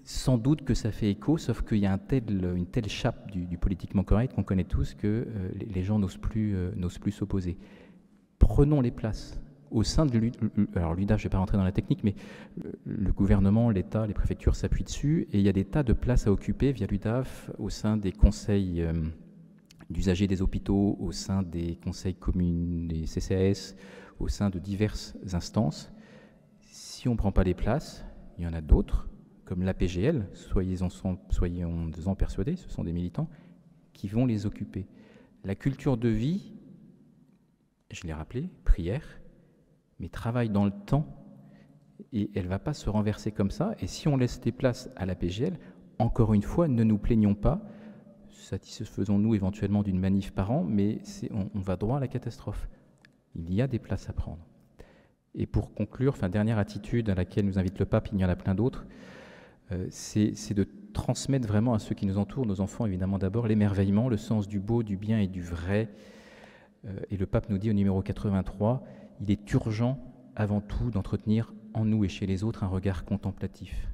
sans 0.04 0.38
doute 0.38 0.64
que 0.64 0.76
ça 0.76 0.92
fait 0.92 1.10
écho, 1.10 1.40
sauf 1.40 1.64
qu'il 1.64 1.80
y 1.80 1.88
a 1.88 2.00
une 2.12 2.66
telle 2.68 2.88
chape 2.88 3.32
du, 3.32 3.58
politiquement 3.58 4.04
correct 4.04 4.34
qu'on 4.36 4.44
connaît 4.44 4.64
tous 4.64 4.94
que 4.94 5.08
euh, 5.08 5.50
les, 5.74 5.84
gens 5.84 5.98
n'osent 5.98 6.18
plus 6.18 6.56
euh, 6.56 6.72
plus 7.02 7.12
s'opposer. 7.12 7.58
Prenons 8.38 8.80
les 8.80 8.92
places 8.92 9.40
au 9.72 9.84
sein 9.84 10.06
de 10.06 10.18
l'UDAF. 10.18 10.42
Alors 10.76 10.94
l'UDAF, 10.94 11.20
je 11.20 11.26
ne 11.26 11.30
vais 11.30 11.32
pas 11.32 11.38
rentrer 11.40 11.58
dans 11.58 11.64
la 11.64 11.72
technique, 11.72 12.04
mais 12.04 12.14
le, 12.86 13.12
gouvernement, 13.12 13.70
l'État, 13.70 14.06
les 14.06 14.14
préfectures 14.14 14.56
s'appuient 14.56 14.84
dessus, 14.84 15.28
et 15.32 15.40
il 15.40 15.44
y 15.44 15.50
a 15.50 15.54
des 15.54 15.66
tas 15.66 15.84
de 15.84 15.94
places 15.94 16.28
à 16.28 16.32
occuper 16.32 16.72
via 16.72 16.88
l'UDAF 16.88 17.50
au 17.58 17.70
sein 17.70 17.98
des 17.98 18.12
conseils 18.12 18.82
euh, 18.82 18.94
d'usagers 19.92 20.28
des 20.28 20.42
hôpitaux, 20.42 20.98
au 21.00 21.12
sein 21.12 21.44
des 21.44 21.78
conseils 21.78 22.16
communes, 22.16 22.88
des 22.88 23.04
CCAS, 23.06 23.76
au 24.20 24.28
sein 24.28 24.50
de 24.50 24.60
diverses 24.60 25.16
instances. 25.34 25.92
Si 26.62 27.08
on 27.08 27.12
ne 27.12 27.18
prend 27.18 27.32
pas 27.32 27.44
les 27.44 27.54
places, 27.54 28.06
il 28.38 28.44
y 28.44 28.48
en 28.48 28.54
a 28.54 28.62
d'autres 28.62 29.08
comme 29.46 29.64
l'APGL, 29.64 30.30
soyez-en 30.34 30.88
soyez 31.30 31.66
en 31.66 32.16
persuadés, 32.16 32.56
ce 32.56 32.70
sont 32.70 32.86
des 32.86 32.94
militants, 32.94 33.28
qui 33.92 34.08
vont 34.08 34.26
les 34.26 34.46
occuper. 34.46 34.88
La 35.44 35.56
culture 35.56 35.98
de 35.98 36.08
vie, 36.08 36.54
je 37.92 38.08
l'ai 38.08 38.14
rappelé, 38.14 38.50
prière, 38.64 39.20
mais 40.00 40.08
travaille 40.08 40.50
dans 40.50 40.64
le 40.64 40.72
temps, 40.72 41.06
et 42.14 42.32
elle 42.34 42.46
ne 42.46 42.50
va 42.50 42.60
pas 42.60 42.74
se 42.74 42.90
renverser 42.90 43.34
comme 43.34 43.52
ça. 43.52 43.76
Et 43.80 43.88
si 43.88 44.08
on 44.08 44.16
laisse 44.16 44.40
des 44.40 44.54
places 44.54 44.90
à 44.96 45.06
l'APGL, 45.06 45.60
encore 46.00 46.34
une 46.34 46.44
fois, 46.44 46.70
ne 46.70 46.84
nous 46.84 46.98
plaignons 46.98 47.36
pas, 47.36 47.62
satisfaisons-nous 48.42 49.36
éventuellement 49.36 49.84
d'une 49.84 50.00
manif 50.00 50.32
par 50.32 50.52
an, 50.52 50.64
mais 50.64 51.00
on, 51.32 51.60
va 51.60 51.76
droit 51.76 51.98
à 51.98 52.00
la 52.00 52.08
catastrophe. 52.08 52.68
Il 53.36 53.54
y 53.54 53.62
a 53.62 53.68
des 53.68 53.80
places 53.80 54.10
à 54.10 54.14
prendre. 54.14 54.46
Et 55.36 55.46
pour 55.46 55.74
conclure, 55.74 56.14
enfin, 56.14 56.28
dernière 56.28 56.58
attitude 56.58 57.10
à 57.10 57.16
laquelle 57.16 57.46
nous 57.46 57.58
invite 57.58 57.80
le 57.80 57.86
pape, 57.86 58.10
il 58.12 58.20
y 58.20 58.26
en 58.26 58.30
a 58.30 58.36
plein 58.36 58.56
d'autres, 58.56 58.86
euh, 59.72 59.88
c'est 59.90 60.54
de 60.54 60.68
transmettre 60.94 61.48
vraiment 61.48 61.74
à 61.74 61.80
ceux 61.80 61.96
qui 61.96 62.06
nous 62.06 62.18
entourent, 62.18 62.46
nos 62.46 62.60
enfants 62.60 62.86
évidemment 62.86 63.18
d'abord, 63.18 63.48
l'émerveillement, 63.48 64.10
le 64.10 64.18
sens 64.18 64.48
du 64.48 64.60
beau, 64.60 64.84
du 64.84 64.98
bien 64.98 65.20
et 65.20 65.28
du 65.28 65.42
vrai. 65.42 65.90
Euh, 66.86 67.00
et 67.10 67.18
le 67.18 67.26
pape 67.26 67.50
nous 67.50 67.58
dit 67.58 67.70
au 67.70 67.74
numéro 67.74 68.02
83, 68.02 68.84
il 69.22 69.32
est 69.32 69.54
urgent 69.54 69.98
avant 70.36 70.60
tout 70.60 70.92
d'entretenir 70.92 71.54
en 71.74 71.86
nous 71.86 72.04
et 72.04 72.10
chez 72.10 72.26
les 72.26 72.44
autres 72.44 72.64
un 72.64 72.68
regard 72.68 73.06
contemplatif. 73.06 73.88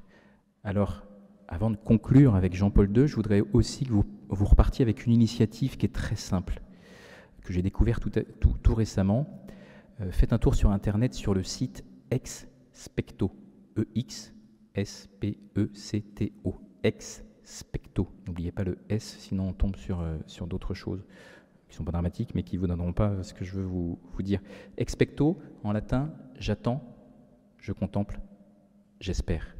Alors, 0.64 1.06
avant 1.48 1.70
de 1.70 1.76
conclure 1.76 2.34
avec 2.34 2.54
Jean-Paul 2.54 2.94
II, 2.96 3.08
je 3.08 3.16
voudrais 3.16 3.42
aussi 3.52 3.86
que 3.86 3.92
vous, 3.92 4.04
repartiez 4.44 4.82
avec 4.82 5.06
une 5.06 5.12
initiative 5.12 5.76
qui 5.78 5.86
est 5.86 5.94
très 5.94 6.16
simple. 6.16 6.60
que 7.42 7.52
j'ai 7.54 7.62
découvert 7.62 8.00
tout, 8.00 8.74
récemment. 8.74 9.26
Euh, 10.02 10.12
faites 10.12 10.34
un 10.34 10.38
tour 10.38 10.54
sur 10.54 10.70
Internet 10.70 11.14
sur 11.14 11.32
le 11.32 11.42
site 11.42 11.82
Expecto, 12.10 13.32
E-X-S-P-E-C-T-O, 13.78 14.34
Expecto. 16.82 18.08
N'oubliez 18.26 18.52
pas 18.52 18.64
le 18.64 18.76
S, 18.90 19.16
sinon 19.18 19.48
on 19.48 19.52
tombe 19.54 19.76
sur, 19.76 20.00
euh, 20.00 20.18
sur 20.26 20.46
d'autres 20.46 20.74
choses 20.74 21.06
qui 21.68 21.76
sont 21.76 21.84
pas 21.84 21.92
dramatiques, 21.92 22.34
mais 22.34 22.42
qui 22.42 22.56
ne 22.56 22.60
vous 22.60 22.66
donneront 22.66 22.92
pas 22.92 23.22
ce 23.22 23.32
que 23.32 23.44
je 23.44 23.54
veux 23.54 23.64
vous, 23.64 23.98
vous 24.12 24.22
dire. 24.22 24.40
Expecto, 24.76 25.38
en 25.64 25.72
latin, 25.72 26.12
j'attends, 26.38 26.82
je 27.58 27.72
contemple, 27.72 28.20
j'espère. 29.00 29.57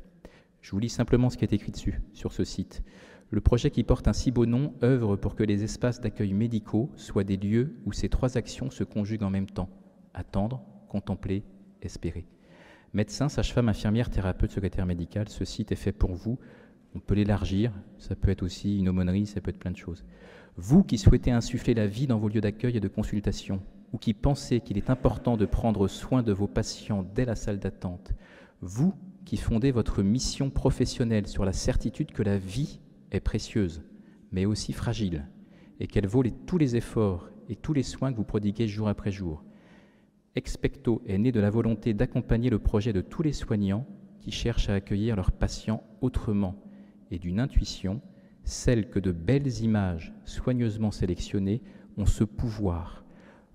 Je 0.61 0.71
vous 0.73 0.79
lis 0.79 0.89
simplement 0.89 1.31
ce 1.31 1.37
qui 1.37 1.45
est 1.45 1.53
écrit 1.53 1.73
dessus, 1.73 2.01
sur 2.13 2.33
ce 2.33 2.45
site. 2.45 2.83
Le 3.31 3.41
projet 3.41 3.71
qui 3.71 3.85
porte 3.85 4.09
un 4.09 4.13
si 4.13 4.31
beau 4.31 4.47
nom 4.47 4.73
œuvre 4.83 5.17
pour 5.17 5.35
que 5.35 5.43
les 5.43 5.63
espaces 5.63 6.01
d'accueil 6.01 6.33
médicaux 6.33 6.91
soient 6.97 7.25
des 7.25 7.37
lieux 7.37 7.77
où 7.85 7.93
ces 7.93 8.09
trois 8.09 8.39
actions 8.39 8.71
se 8.71 8.85
conjuguent 8.85 9.23
en 9.23 9.31
même 9.31 9.51
temps. 9.51 9.69
Attendre, 10.15 10.63
contempler, 10.89 11.45
espérer. 11.83 12.27
Médecin, 12.95 13.29
sage-femme, 13.29 13.69
infirmière, 13.69 14.09
thérapeute, 14.09 14.51
secrétaire 14.51 14.87
médical, 14.87 15.29
ce 15.29 15.45
site 15.45 15.73
est 15.73 15.77
fait 15.77 15.93
pour 15.93 16.15
vous. 16.15 16.39
On 16.95 17.01
peut 17.01 17.15
l'élargir, 17.15 17.73
ça 17.99 18.17
peut 18.17 18.31
être 18.31 18.43
aussi 18.43 18.79
une 18.79 18.89
aumônerie, 18.89 19.27
ça 19.27 19.43
peut 19.43 19.51
être 19.51 19.59
plein 19.59 19.71
de 19.71 19.77
choses. 19.77 20.05
Vous 20.57 20.83
qui 20.83 20.97
souhaitez 20.97 21.31
insuffler 21.31 21.75
la 21.75 21.87
vie 21.87 22.07
dans 22.07 22.19
vos 22.19 22.29
lieux 22.29 22.41
d'accueil 22.41 22.79
et 22.79 22.81
de 22.81 22.89
consultation, 22.89 23.61
ou 23.93 23.99
qui 23.99 24.15
pensez 24.15 24.61
qu'il 24.61 24.79
est 24.79 24.91
important 24.91 25.37
de 25.37 25.45
prendre 25.45 25.87
soin 25.87 26.23
de 26.23 26.33
vos 26.33 26.49
patients 26.49 27.07
dès 27.15 27.27
la 27.27 27.37
salle 27.37 27.59
d'attente, 27.59 28.13
vous 28.63 28.95
qui 29.29 29.37
fondez 29.37 29.73
votre 29.73 30.03
mission 30.03 30.49
professionnelle 30.49 31.27
sur 31.27 31.45
la 31.45 31.53
certitude 31.53 32.13
que 32.13 32.23
la 32.23 32.39
vie 32.39 32.81
est 33.11 33.21
précieuse, 33.21 33.83
mais 34.33 34.47
aussi 34.47 34.73
fragile, 34.73 35.27
et 35.81 35.87
qu'elle 35.87 36.07
vaut 36.07 36.25
tous 36.47 36.57
les 36.57 36.77
efforts 36.77 37.29
et 37.51 37.55
tous 37.55 37.75
les 37.75 37.83
soins 37.83 38.11
que 38.11 38.17
vous 38.17 38.25
prodiguez 38.25 38.67
jour 38.67 38.89
après 38.89 39.13
jour. 39.13 39.45
Expecto 40.35 41.03
est 41.07 41.19
né 41.19 41.31
de 41.31 41.41
la 41.41 41.51
volonté 41.51 41.93
d'accompagner 41.93 42.49
le 42.49 42.59
projet 42.59 42.95
de 42.95 43.03
tous 43.03 43.23
les 43.23 43.35
soignants 43.35 43.85
qui 44.19 44.31
cherchent 44.31 44.71
à 44.71 44.75
accueillir 44.77 45.15
leurs 45.15 45.33
patients 45.33 45.83
autrement, 46.01 46.55
et 47.11 47.19
d'une 47.19 47.39
intuition, 47.39 48.01
celle 48.45 48.89
que 48.89 48.99
de 48.99 49.13
belles 49.13 49.61
images 49.61 50.15
soigneusement 50.25 50.91
sélectionnées 50.91 51.61
ont 51.99 52.07
ce 52.07 52.25
pouvoir. 52.25 53.05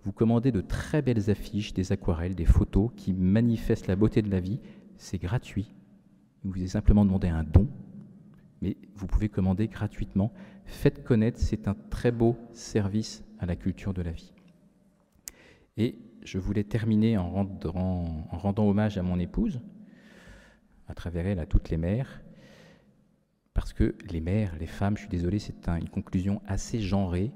Vous 0.03 0.11
commandez 0.11 0.51
de 0.51 0.61
très 0.61 1.01
belles 1.01 1.31
affiches, 1.31 1.73
des 1.73 1.91
aquarelles, 1.91 2.35
des 2.35 2.45
photos 2.45 2.91
qui 2.95 3.11
manifestent 3.11 3.87
la 3.87 3.95
beauté 3.95 4.21
de 4.21 4.29
la 4.29 4.39
vie. 4.39 4.59
C'est 5.03 5.17
gratuit. 5.17 5.69
Vous 6.43 6.51
vous 6.51 6.59
avez 6.59 6.67
simplement 6.67 7.03
demandé 7.03 7.27
un 7.27 7.43
don 7.43 7.67
mais 8.61 8.77
vous 8.95 9.07
pouvez 9.07 9.27
commander 9.27 9.67
gratuitement. 9.67 10.31
Faites 10.65 11.03
connaître, 11.03 11.37
c'est 11.37 11.67
un 11.67 11.75
très 11.89 12.13
beau 12.13 12.37
service 12.53 13.25
à 13.39 13.45
la 13.45 13.57
culture 13.57 13.93
de 13.93 14.01
la 14.01 14.11
vie. 14.11 14.31
Et 15.75 15.99
je 16.23 16.37
voulais 16.37 16.63
terminer 16.63 17.17
en 17.17 17.29
rendant, 17.29 18.25
en 18.31 18.37
rendant 18.37 18.65
hommage 18.65 18.97
à 18.97 19.03
mon 19.03 19.19
épouse, 19.19 19.59
à 20.87 20.93
travers 20.93 21.27
elle 21.27 21.39
à 21.39 21.45
toutes 21.45 21.69
les 21.69 21.75
mères, 21.75 22.21
parce 23.53 23.73
que 23.73 23.95
les 24.09 24.21
mères, 24.21 24.55
les 24.57 24.67
femmes, 24.67 24.95
je 24.95 25.01
suis 25.01 25.09
désolé, 25.09 25.39
c'est 25.39 25.67
une 25.67 25.89
conclusion 25.89 26.41
assez 26.47 26.79
genrée, 26.79 27.33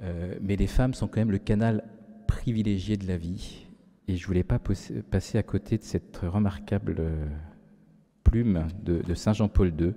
euh, 0.00 0.38
mais 0.40 0.54
les 0.54 0.68
femmes 0.68 0.94
sont 0.94 1.08
quand 1.08 1.20
même 1.20 1.32
le 1.32 1.38
canal 1.38 1.82
privilégié 2.28 2.96
de 2.96 3.08
la 3.08 3.16
vie. 3.16 3.67
Et 4.08 4.16
je 4.16 4.26
voulais 4.26 4.42
pas 4.42 4.58
passer 4.58 5.38
à 5.38 5.42
côté 5.42 5.76
de 5.76 5.82
cette 5.82 6.16
remarquable 6.22 6.96
euh, 6.98 7.26
plume 8.24 8.66
de, 8.82 9.02
de 9.02 9.14
Saint 9.14 9.34
Jean-Paul 9.34 9.72
II 9.78 9.92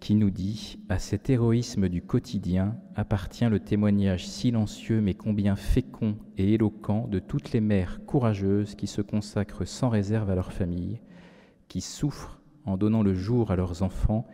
qui 0.00 0.16
nous 0.16 0.30
dit 0.30 0.78
À 0.90 0.98
cet 0.98 1.30
héroïsme 1.30 1.88
du 1.88 2.02
quotidien 2.02 2.76
appartient 2.94 3.48
le 3.48 3.60
témoignage 3.60 4.26
silencieux 4.26 5.00
mais 5.00 5.14
combien 5.14 5.56
fécond 5.56 6.16
et 6.36 6.52
éloquent 6.52 7.08
de 7.08 7.20
toutes 7.20 7.52
les 7.52 7.62
mères 7.62 8.04
courageuses 8.04 8.74
qui 8.74 8.86
se 8.86 9.00
consacrent 9.00 9.66
sans 9.66 9.88
réserve 9.88 10.28
à 10.28 10.34
leur 10.34 10.52
famille, 10.52 11.00
qui 11.68 11.80
souffrent 11.80 12.42
en 12.66 12.76
donnant 12.76 13.02
le 13.02 13.14
jour 13.14 13.50
à 13.50 13.56
leurs 13.56 13.82
enfants 13.82 14.26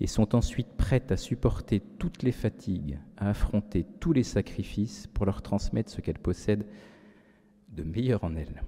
et 0.00 0.06
sont 0.06 0.36
ensuite 0.36 0.76
prêtes 0.76 1.10
à 1.10 1.16
supporter 1.16 1.80
toutes 1.80 2.22
les 2.22 2.32
fatigues, 2.32 3.00
à 3.16 3.30
affronter 3.30 3.84
tous 3.98 4.12
les 4.12 4.22
sacrifices 4.22 5.08
pour 5.08 5.26
leur 5.26 5.42
transmettre 5.42 5.90
ce 5.90 6.00
qu'elles 6.00 6.18
possèdent 6.18 6.66
de 7.74 7.82
meilleur 7.82 8.24
en 8.24 8.34
elles. 8.36 8.62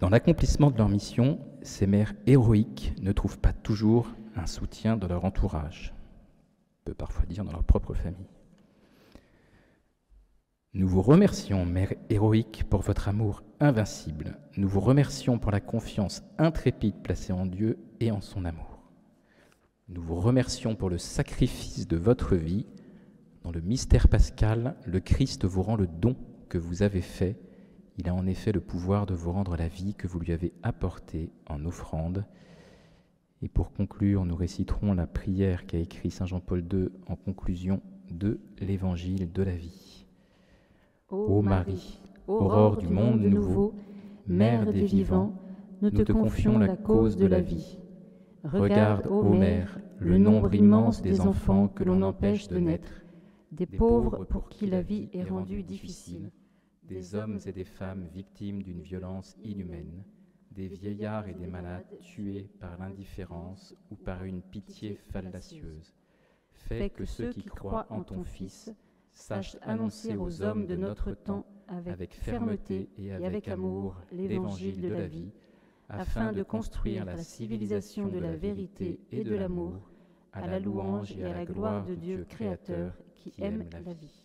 Dans 0.00 0.08
l'accomplissement 0.08 0.70
de 0.70 0.78
leur 0.78 0.88
mission, 0.88 1.38
ces 1.62 1.86
mères 1.86 2.14
héroïques 2.26 2.94
ne 3.00 3.12
trouvent 3.12 3.38
pas 3.38 3.52
toujours 3.52 4.08
un 4.34 4.46
soutien 4.46 4.96
dans 4.96 5.06
leur 5.08 5.24
entourage, 5.24 5.94
on 6.80 6.90
peut 6.90 6.94
parfois 6.94 7.26
dire 7.26 7.44
dans 7.44 7.52
leur 7.52 7.64
propre 7.64 7.94
famille. 7.94 8.26
Nous 10.74 10.88
vous 10.88 11.02
remercions, 11.02 11.66
Mère 11.66 11.92
héroïque, 12.08 12.64
pour 12.70 12.80
votre 12.80 13.08
amour 13.08 13.42
invincible. 13.60 14.38
Nous 14.56 14.68
vous 14.68 14.80
remercions 14.80 15.38
pour 15.38 15.52
la 15.52 15.60
confiance 15.60 16.22
intrépide 16.38 17.02
placée 17.02 17.34
en 17.34 17.44
Dieu 17.44 17.78
et 18.00 18.10
en 18.10 18.22
son 18.22 18.46
amour. 18.46 18.82
Nous 19.88 20.02
vous 20.02 20.18
remercions 20.18 20.74
pour 20.74 20.88
le 20.88 20.96
sacrifice 20.96 21.86
de 21.86 21.98
votre 21.98 22.36
vie. 22.36 22.64
Dans 23.42 23.52
le 23.52 23.60
mystère 23.60 24.08
pascal, 24.08 24.76
le 24.86 25.00
Christ 25.00 25.44
vous 25.44 25.62
rend 25.62 25.76
le 25.76 25.86
don 25.86 26.16
que 26.52 26.58
vous 26.58 26.82
avez 26.82 27.00
fait. 27.00 27.38
Il 27.96 28.10
a 28.10 28.14
en 28.14 28.26
effet 28.26 28.52
le 28.52 28.60
pouvoir 28.60 29.06
de 29.06 29.14
vous 29.14 29.32
rendre 29.32 29.56
la 29.56 29.68
vie 29.68 29.94
que 29.94 30.06
vous 30.06 30.20
lui 30.20 30.32
avez 30.32 30.52
apportée 30.62 31.32
en 31.48 31.64
offrande. 31.64 32.26
Et 33.40 33.48
pour 33.48 33.72
conclure, 33.72 34.26
nous 34.26 34.36
réciterons 34.36 34.92
la 34.92 35.06
prière 35.06 35.64
qu'a 35.64 35.78
écrit 35.78 36.10
Saint 36.10 36.26
Jean-Paul 36.26 36.62
II 36.70 36.90
en 37.06 37.16
conclusion 37.16 37.80
de 38.10 38.38
l'Évangile 38.60 39.32
de 39.32 39.42
la 39.42 39.56
vie. 39.56 40.04
Ô 41.08 41.40
Marie, 41.40 42.02
aurore 42.26 42.76
du 42.76 42.88
monde 42.88 43.22
nouveau, 43.22 43.74
Mère 44.26 44.70
des 44.70 44.84
vivants, 44.84 45.32
nous 45.80 45.90
te 45.90 46.12
confions 46.12 46.58
la 46.58 46.76
cause 46.76 47.16
de 47.16 47.26
la 47.26 47.40
vie. 47.40 47.78
Regarde, 48.44 49.06
ô 49.06 49.32
Mère, 49.32 49.78
le 49.98 50.18
nombre 50.18 50.54
immense 50.54 51.00
des 51.00 51.22
enfants 51.22 51.68
que 51.68 51.82
l'on 51.82 52.02
empêche 52.02 52.48
de 52.48 52.58
naître, 52.58 52.92
des 53.52 53.64
pauvres 53.66 54.26
pour 54.26 54.50
qui 54.50 54.66
la 54.66 54.82
vie 54.82 55.08
est 55.14 55.24
rendue 55.24 55.62
difficile, 55.62 56.30
des 56.82 57.14
hommes 57.14 57.38
et 57.46 57.52
des 57.52 57.64
femmes 57.64 58.08
victimes 58.12 58.62
d'une 58.62 58.82
violence 58.82 59.36
inhumaine 59.42 60.04
des 60.54 60.68
vieillards 60.68 61.28
et 61.28 61.34
des 61.34 61.46
malades 61.46 61.98
tués 62.00 62.50
par 62.60 62.78
l'indifférence 62.78 63.74
ou 63.90 63.96
par 63.96 64.24
une 64.24 64.42
pitié 64.42 64.96
fallacieuse. 65.10 65.94
Fais 66.50 66.90
que 66.90 67.04
ceux 67.04 67.30
qui 67.30 67.44
croient 67.44 67.86
en 67.90 68.02
ton 68.02 68.24
Fils 68.24 68.70
sachent 69.12 69.56
annoncer 69.62 70.16
aux 70.16 70.42
hommes 70.42 70.66
de 70.66 70.76
notre 70.76 71.12
temps 71.12 71.46
avec 71.68 72.14
fermeté 72.14 72.90
et 72.98 73.12
avec 73.12 73.48
amour 73.48 73.96
l'évangile 74.10 74.80
de 74.80 74.88
la 74.88 75.06
vie, 75.06 75.32
afin 75.88 76.32
de 76.32 76.42
construire 76.42 77.04
la 77.04 77.18
civilisation 77.18 78.08
de 78.08 78.18
la 78.18 78.36
vérité 78.36 79.00
et 79.10 79.24
de 79.24 79.34
l'amour, 79.34 79.90
à 80.32 80.46
la 80.46 80.60
louange 80.60 81.16
et 81.16 81.24
à 81.24 81.32
la 81.32 81.44
gloire 81.44 81.84
de 81.84 81.94
Dieu 81.94 82.24
Créateur 82.28 82.94
qui 83.16 83.32
aime 83.38 83.64
la 83.84 83.92
vie. 83.92 84.21